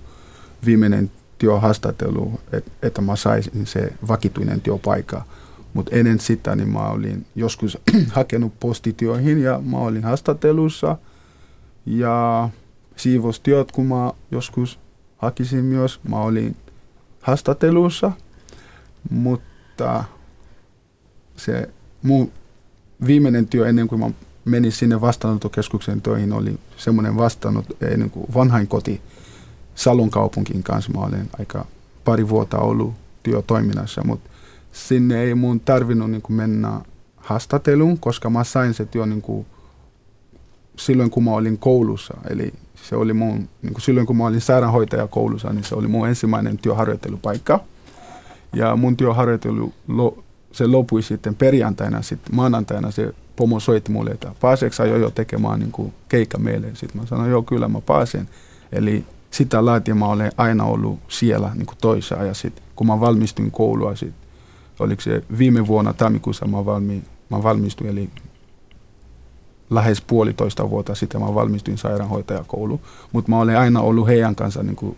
viimeinen 0.65 1.11
työhaastattelu, 1.43 2.39
et, 2.51 2.71
että 2.81 3.01
mä 3.01 3.15
saisin 3.15 3.65
se 3.65 3.93
vakituinen 4.07 4.61
työpaikka. 4.61 5.25
Mutta 5.73 5.95
ennen 5.95 6.19
sitä 6.19 6.55
niin 6.55 6.69
mä 6.69 6.87
olin 6.87 7.25
joskus 7.35 7.77
hakenut 8.17 8.59
postityöihin 8.59 9.41
ja 9.41 9.59
mä 9.65 9.77
olin 9.77 10.03
haastattelussa. 10.03 10.97
Ja 11.85 12.49
siivostyöt, 12.95 13.71
kun 13.71 13.85
mä 13.85 14.11
joskus 14.31 14.79
hakisin 15.17 15.65
myös, 15.65 15.99
mä 16.09 16.17
olin 16.17 16.55
haastattelussa. 17.21 18.11
Mutta 19.09 20.03
se 21.37 21.69
mun 22.01 22.31
viimeinen 23.07 23.47
työ 23.47 23.67
ennen 23.67 23.87
kuin 23.87 23.99
mä 23.99 24.11
menin 24.45 24.71
sinne 24.71 25.01
vastaanottokeskuksen 25.01 26.01
töihin 26.01 26.33
oli 26.33 26.59
semmoinen 26.77 27.17
vastaanot, 27.17 27.65
ennen 27.81 28.09
kuin 28.09 28.25
vanhain 28.33 28.67
koti 28.67 29.01
Salon 29.75 30.09
kaupunkin 30.09 30.63
kanssa. 30.63 30.91
Mä 30.91 31.05
olen 31.05 31.29
aika 31.39 31.65
pari 32.03 32.29
vuotta 32.29 32.57
ollut 32.57 32.93
työtoiminnassa, 33.23 34.03
mutta 34.03 34.29
sinne 34.71 35.21
ei 35.21 35.35
mun 35.35 35.59
tarvinnut 35.59 36.11
niin 36.11 36.21
kuin 36.21 36.37
mennä 36.37 36.81
haastatteluun, 37.17 37.99
koska 37.99 38.29
mä 38.29 38.43
sain 38.43 38.73
se 38.73 38.85
työ 38.85 39.05
niin 39.05 39.21
kuin 39.21 39.45
silloin, 40.77 41.09
kun 41.09 41.23
mä 41.23 41.31
olin 41.31 41.57
koulussa. 41.57 42.13
Eli 42.29 42.53
se 42.75 42.95
oli 42.95 43.13
mun, 43.13 43.49
niin 43.61 43.73
kuin 43.73 43.81
silloin 43.81 44.07
kun 44.07 44.17
mä 44.17 44.25
olin 44.25 44.41
sairaanhoitaja 44.41 45.07
koulussa, 45.07 45.53
niin 45.53 45.63
se 45.63 45.75
oli 45.75 45.87
mun 45.87 46.07
ensimmäinen 46.07 46.57
työharjoittelupaikka. 46.57 47.59
Ja 48.53 48.75
mun 48.75 48.97
työharjoittelu 48.97 49.73
se 50.51 50.67
lopui 50.67 51.01
sitten 51.01 51.35
perjantaina, 51.35 52.01
sitten 52.01 52.35
maanantaina 52.35 52.91
se 52.91 53.13
pomo 53.35 53.59
soitti 53.59 53.91
mulle, 53.91 54.11
että 54.11 54.31
pääseekö 54.41 54.85
jo 54.85 55.09
tekemään 55.09 55.59
niin 55.59 55.71
kuin 55.71 55.93
keikka 56.09 56.37
meille. 56.37 56.67
Sitten 56.73 57.01
mä 57.01 57.07
sanoin, 57.07 57.31
joo 57.31 57.43
kyllä 57.43 57.67
mä 57.67 57.81
pääsen. 57.81 58.29
Eli 58.71 59.05
sitä 59.33 59.65
laatia 59.65 59.95
mä 59.95 60.05
olen 60.07 60.31
aina 60.37 60.63
ollut 60.63 60.99
siellä 61.07 61.51
niin 61.55 61.65
kuin 61.65 61.77
toissa 61.81 62.15
ja 62.15 62.33
sitten 62.33 62.63
kun 62.75 62.87
mä 62.87 62.99
valmistuin 62.99 63.51
koulua, 63.51 63.95
sit, 63.95 64.13
oliko 64.79 65.01
se 65.01 65.23
viime 65.37 65.67
vuonna 65.67 65.93
tammikuussa 65.93 66.45
mä, 66.45 66.65
valmi, 66.65 67.03
mä 67.29 67.43
valmistuin, 67.43 67.89
eli 67.89 68.09
lähes 69.69 70.01
puolitoista 70.01 70.69
vuotta 70.69 70.95
sitten 70.95 71.21
mä 71.21 71.33
valmistuin 71.33 71.77
sairaanhoitajakouluun, 71.77 72.79
mutta 73.11 73.31
mä 73.31 73.39
olen 73.39 73.57
aina 73.57 73.81
ollut 73.81 74.07
heidän 74.07 74.35
kanssa 74.35 74.63
niin 74.63 74.75
kuin 74.75 74.97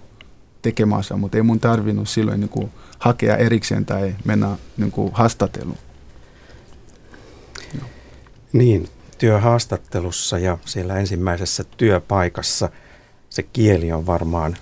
tekemässä, 0.62 1.18
mutta 1.18 1.38
ei 1.38 1.44
mun 1.44 1.60
tarvinnut 1.60 2.10
silloin 2.10 2.40
niin 2.40 2.50
kuin 2.50 2.72
hakea 3.00 3.38
erikseen 3.38 3.86
tai 3.86 4.16
mennä 4.26 4.58
niin 4.78 4.92
kuin 4.92 5.14
haastatteluun. 5.14 5.78
No. 7.82 7.88
Niin, 8.54 8.90
työhaastattelussa 9.18 10.40
ja 10.40 10.58
siellä 10.66 11.00
ensimmäisessä 11.00 11.64
työpaikassa 11.78 12.70
se 13.36 13.44
kieli 13.44 13.92
on 13.92 14.06
varmaan 14.06 14.58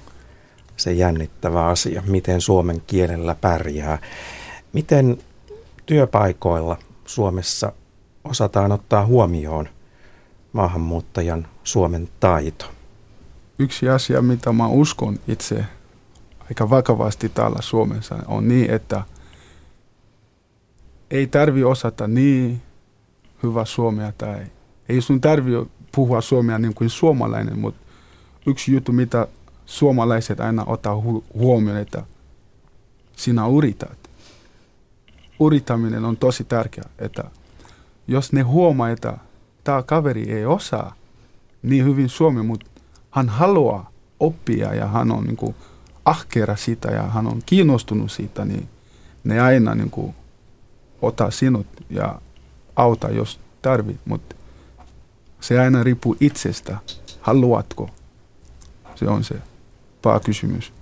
se 0.78 0.94
jännittävä 0.94 1.66
asia, 1.66 2.04
miten 2.08 2.42
suomen 2.42 2.82
kielellä 2.88 3.36
pärjää. 3.36 4.00
Miten 4.74 5.18
työpaikoilla 5.86 6.78
Suomessa 7.06 7.72
osataan 8.24 8.72
ottaa 8.72 9.06
huomioon 9.06 9.70
maahanmuuttajan 10.54 11.48
Suomen 11.64 12.10
taito? 12.20 12.66
Yksi 13.60 13.90
asia, 13.90 14.22
mitä 14.22 14.52
mä 14.52 14.68
uskon 14.68 15.20
itse 15.28 15.66
aika 16.50 16.70
vakavasti 16.70 17.30
täällä 17.30 17.62
Suomessa 17.62 18.16
on 18.28 18.48
niin, 18.48 18.72
että 18.72 19.02
ei 21.12 21.28
tarvi 21.28 21.64
osata 21.64 22.08
niin 22.08 22.62
hyvä 23.44 23.66
suomea 23.66 24.12
tai 24.18 24.46
ei 24.90 25.02
sun 25.02 25.22
tarvi 25.22 25.52
puhua 25.96 26.22
suomea 26.22 26.60
niin 26.60 26.74
kuin 26.74 26.90
suomalainen, 26.90 27.60
mutta 27.60 27.84
yksi 28.46 28.74
juttu, 28.74 28.92
mitä 28.92 29.28
suomalaiset 29.66 30.40
aina 30.40 30.64
ottaa 30.66 30.96
hu- 30.96 31.24
huomioon, 31.34 31.80
että 31.80 32.04
sinä 33.18 33.44
yrität. 33.58 34.10
Yrittäminen 35.46 36.06
on 36.06 36.18
tosi 36.18 36.44
tärkeää, 36.44 36.90
että 37.00 37.24
jos 38.08 38.34
ne 38.34 38.42
huomaa, 38.42 38.90
että 38.90 39.18
tämä 39.64 39.84
kaveri 39.84 40.32
ei 40.32 40.46
osaa 40.46 40.96
niin 41.62 41.86
hyvin 41.86 42.10
suomea, 42.10 42.44
mutta 42.44 42.66
hän 43.12 43.30
haluaa 43.30 43.92
oppia 44.20 44.74
ja 44.74 44.88
hän 44.88 45.12
on 45.12 45.24
niin 45.24 45.38
kuin, 45.38 45.56
ahkera 46.06 46.56
siitä 46.56 46.92
ja 46.92 47.04
hän 47.04 47.28
on 47.28 47.42
kiinnostunut 47.46 48.12
siitä, 48.12 48.46
niin 48.46 48.70
ne 49.24 49.40
aina 49.40 49.76
niin 49.76 49.90
kuin 49.90 50.16
ottaa 51.02 51.32
sinut 51.32 51.68
ja 51.90 52.22
auta, 52.76 53.10
jos 53.10 53.40
tarvit, 53.62 54.00
mutta 54.06 54.36
se 55.40 55.60
aina 55.60 55.84
riippuu 55.84 56.18
itsestä. 56.20 56.78
Haluatko? 57.22 57.90
Se 58.96 59.08
on 59.08 59.24
se 59.24 59.36
pääkysymys 60.02 60.74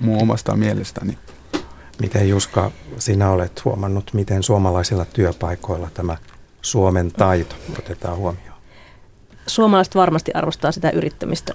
mun 0.00 0.22
omasta 0.22 0.56
mielestäni. 0.56 1.18
Miten 2.00 2.28
Juska, 2.28 2.70
sinä 2.98 3.30
olet 3.30 3.64
huomannut, 3.64 4.10
miten 4.14 4.42
suomalaisilla 4.42 5.04
työpaikoilla 5.04 5.90
tämä 5.94 6.16
Suomen 6.62 7.12
taito 7.12 7.56
otetaan 7.78 8.16
huomioon? 8.16 8.49
Suomalaiset 9.54 9.94
varmasti 9.94 10.32
arvostaa 10.34 10.72
sitä 10.72 10.90
yrittämistä, 10.90 11.52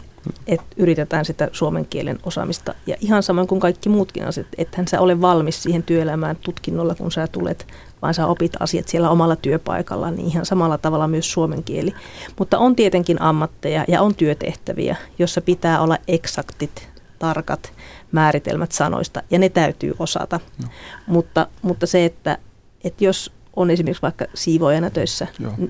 että 0.47 0.65
yritetään 0.77 1.25
sitä 1.25 1.49
suomen 1.51 1.85
kielen 1.85 2.19
osaamista. 2.23 2.75
Ja 2.87 2.95
ihan 2.99 3.23
samoin 3.23 3.47
kuin 3.47 3.61
kaikki 3.61 3.89
muutkin 3.89 4.27
asiat, 4.27 4.47
ethän 4.57 4.87
sä 4.87 5.01
ole 5.01 5.21
valmis 5.21 5.63
siihen 5.63 5.83
työelämään 5.83 6.35
tutkinnolla, 6.35 6.95
kun 6.95 7.11
sä 7.11 7.27
tulet, 7.27 7.67
vaan 8.01 8.13
sä 8.13 8.27
opit 8.27 8.51
asiat 8.59 8.87
siellä 8.87 9.09
omalla 9.09 9.35
työpaikalla, 9.35 10.11
niin 10.11 10.27
ihan 10.27 10.45
samalla 10.45 10.77
tavalla 10.77 11.07
myös 11.07 11.31
suomen 11.31 11.63
kieli. 11.63 11.93
Mutta 12.39 12.57
on 12.57 12.75
tietenkin 12.75 13.21
ammatteja 13.21 13.85
ja 13.87 14.01
on 14.01 14.15
työtehtäviä, 14.15 14.95
jossa 15.19 15.41
pitää 15.41 15.81
olla 15.81 15.97
eksaktit, 16.07 16.89
tarkat 17.19 17.73
määritelmät 18.11 18.71
sanoista, 18.71 19.23
ja 19.31 19.39
ne 19.39 19.49
täytyy 19.49 19.93
osata. 19.99 20.39
No. 20.61 20.69
Mutta, 21.07 21.47
mutta 21.61 21.87
se, 21.87 22.05
että, 22.05 22.37
että 22.83 23.03
jos 23.03 23.31
on 23.55 23.69
esimerkiksi 23.69 24.01
vaikka 24.01 24.25
siivoajana 24.33 24.89
töissä, 24.89 25.27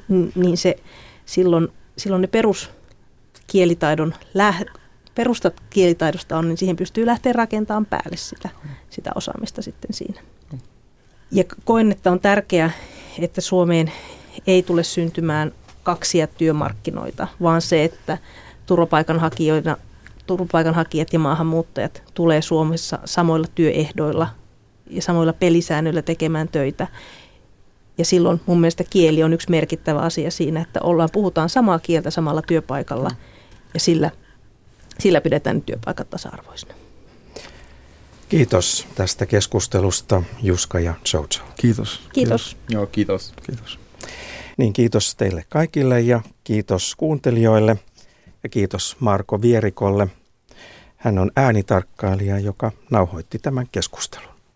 n- 0.09 0.31
niin 0.35 0.57
se 0.57 0.75
silloin, 1.25 1.67
silloin 1.97 2.21
ne 2.21 2.27
peruskielitaidon 2.27 4.13
läh, 4.34 4.63
perustat 5.15 5.53
kielitaidosta 5.69 6.38
on, 6.38 6.47
niin 6.47 6.58
siihen 6.58 6.75
pystyy 6.75 7.05
lähteä 7.05 7.34
rakentamaan 7.34 7.86
päälle 7.86 8.17
sitä, 8.17 8.49
sitä 8.89 9.12
osaamista 9.15 9.62
sitten 9.62 9.93
siinä. 9.93 10.21
Ja 11.31 11.43
koen, 11.65 11.91
että 11.91 12.12
on 12.12 12.19
tärkeää, 12.19 12.71
että 13.19 13.41
Suomeen 13.41 13.91
ei 14.47 14.63
tule 14.63 14.84
syntymään 14.84 15.51
kaksia 15.84 16.27
työmarkkinoita, 16.27 17.27
vaan 17.41 17.62
se, 17.62 17.84
että 17.84 18.17
turvapaikanhakijoina, 18.65 19.77
turvapaikanhakijat 20.25 21.13
ja 21.13 21.19
maahanmuuttajat 21.19 22.03
tulee 22.13 22.41
Suomessa 22.41 22.99
samoilla 23.05 23.47
työehdoilla 23.55 24.27
ja 24.89 25.01
samoilla 25.01 25.34
pelisäännöillä 25.34 26.01
tekemään 26.01 26.47
töitä. 26.47 26.88
Ja 27.97 28.05
silloin 28.05 28.41
mun 28.45 28.60
mielestä 28.60 28.84
kieli 28.89 29.23
on 29.23 29.34
yksi 29.34 29.49
merkittävä 29.49 29.99
asia 29.99 30.31
siinä, 30.31 30.62
että 30.62 30.79
ollaan, 30.84 31.10
puhutaan 31.13 31.49
samaa 31.49 31.79
kieltä 31.79 32.12
samalla 32.12 32.41
työpaikalla 32.41 33.10
ja 33.73 33.79
sillä, 33.79 34.12
sillä 34.99 35.21
pidetään 35.21 35.62
työpaikat 35.62 36.10
tasa-arvoisina. 36.10 36.73
Kiitos 38.29 38.88
tästä 38.95 39.25
keskustelusta 39.25 40.23
Juska 40.41 40.79
ja 40.79 40.93
Jojo. 41.13 41.27
Kiitos. 41.27 41.47
Kiitos. 41.58 42.01
kiitos. 42.13 42.58
Joo, 42.69 42.86
kiitos. 42.86 43.34
Kiitos. 43.45 43.79
Niin 44.58 44.73
kiitos 44.73 45.15
teille 45.15 45.45
kaikille 45.49 46.01
ja 46.01 46.21
kiitos 46.43 46.95
kuuntelijoille 46.95 47.77
ja 48.43 48.49
kiitos 48.49 48.97
Marko 48.99 49.41
Vierikolle. 49.41 50.08
Hän 50.95 51.17
on 51.17 51.31
äänitarkkailija, 51.36 52.39
joka 52.39 52.71
nauhoitti 52.91 53.39
tämän 53.39 53.67
keskustelun. 53.71 54.35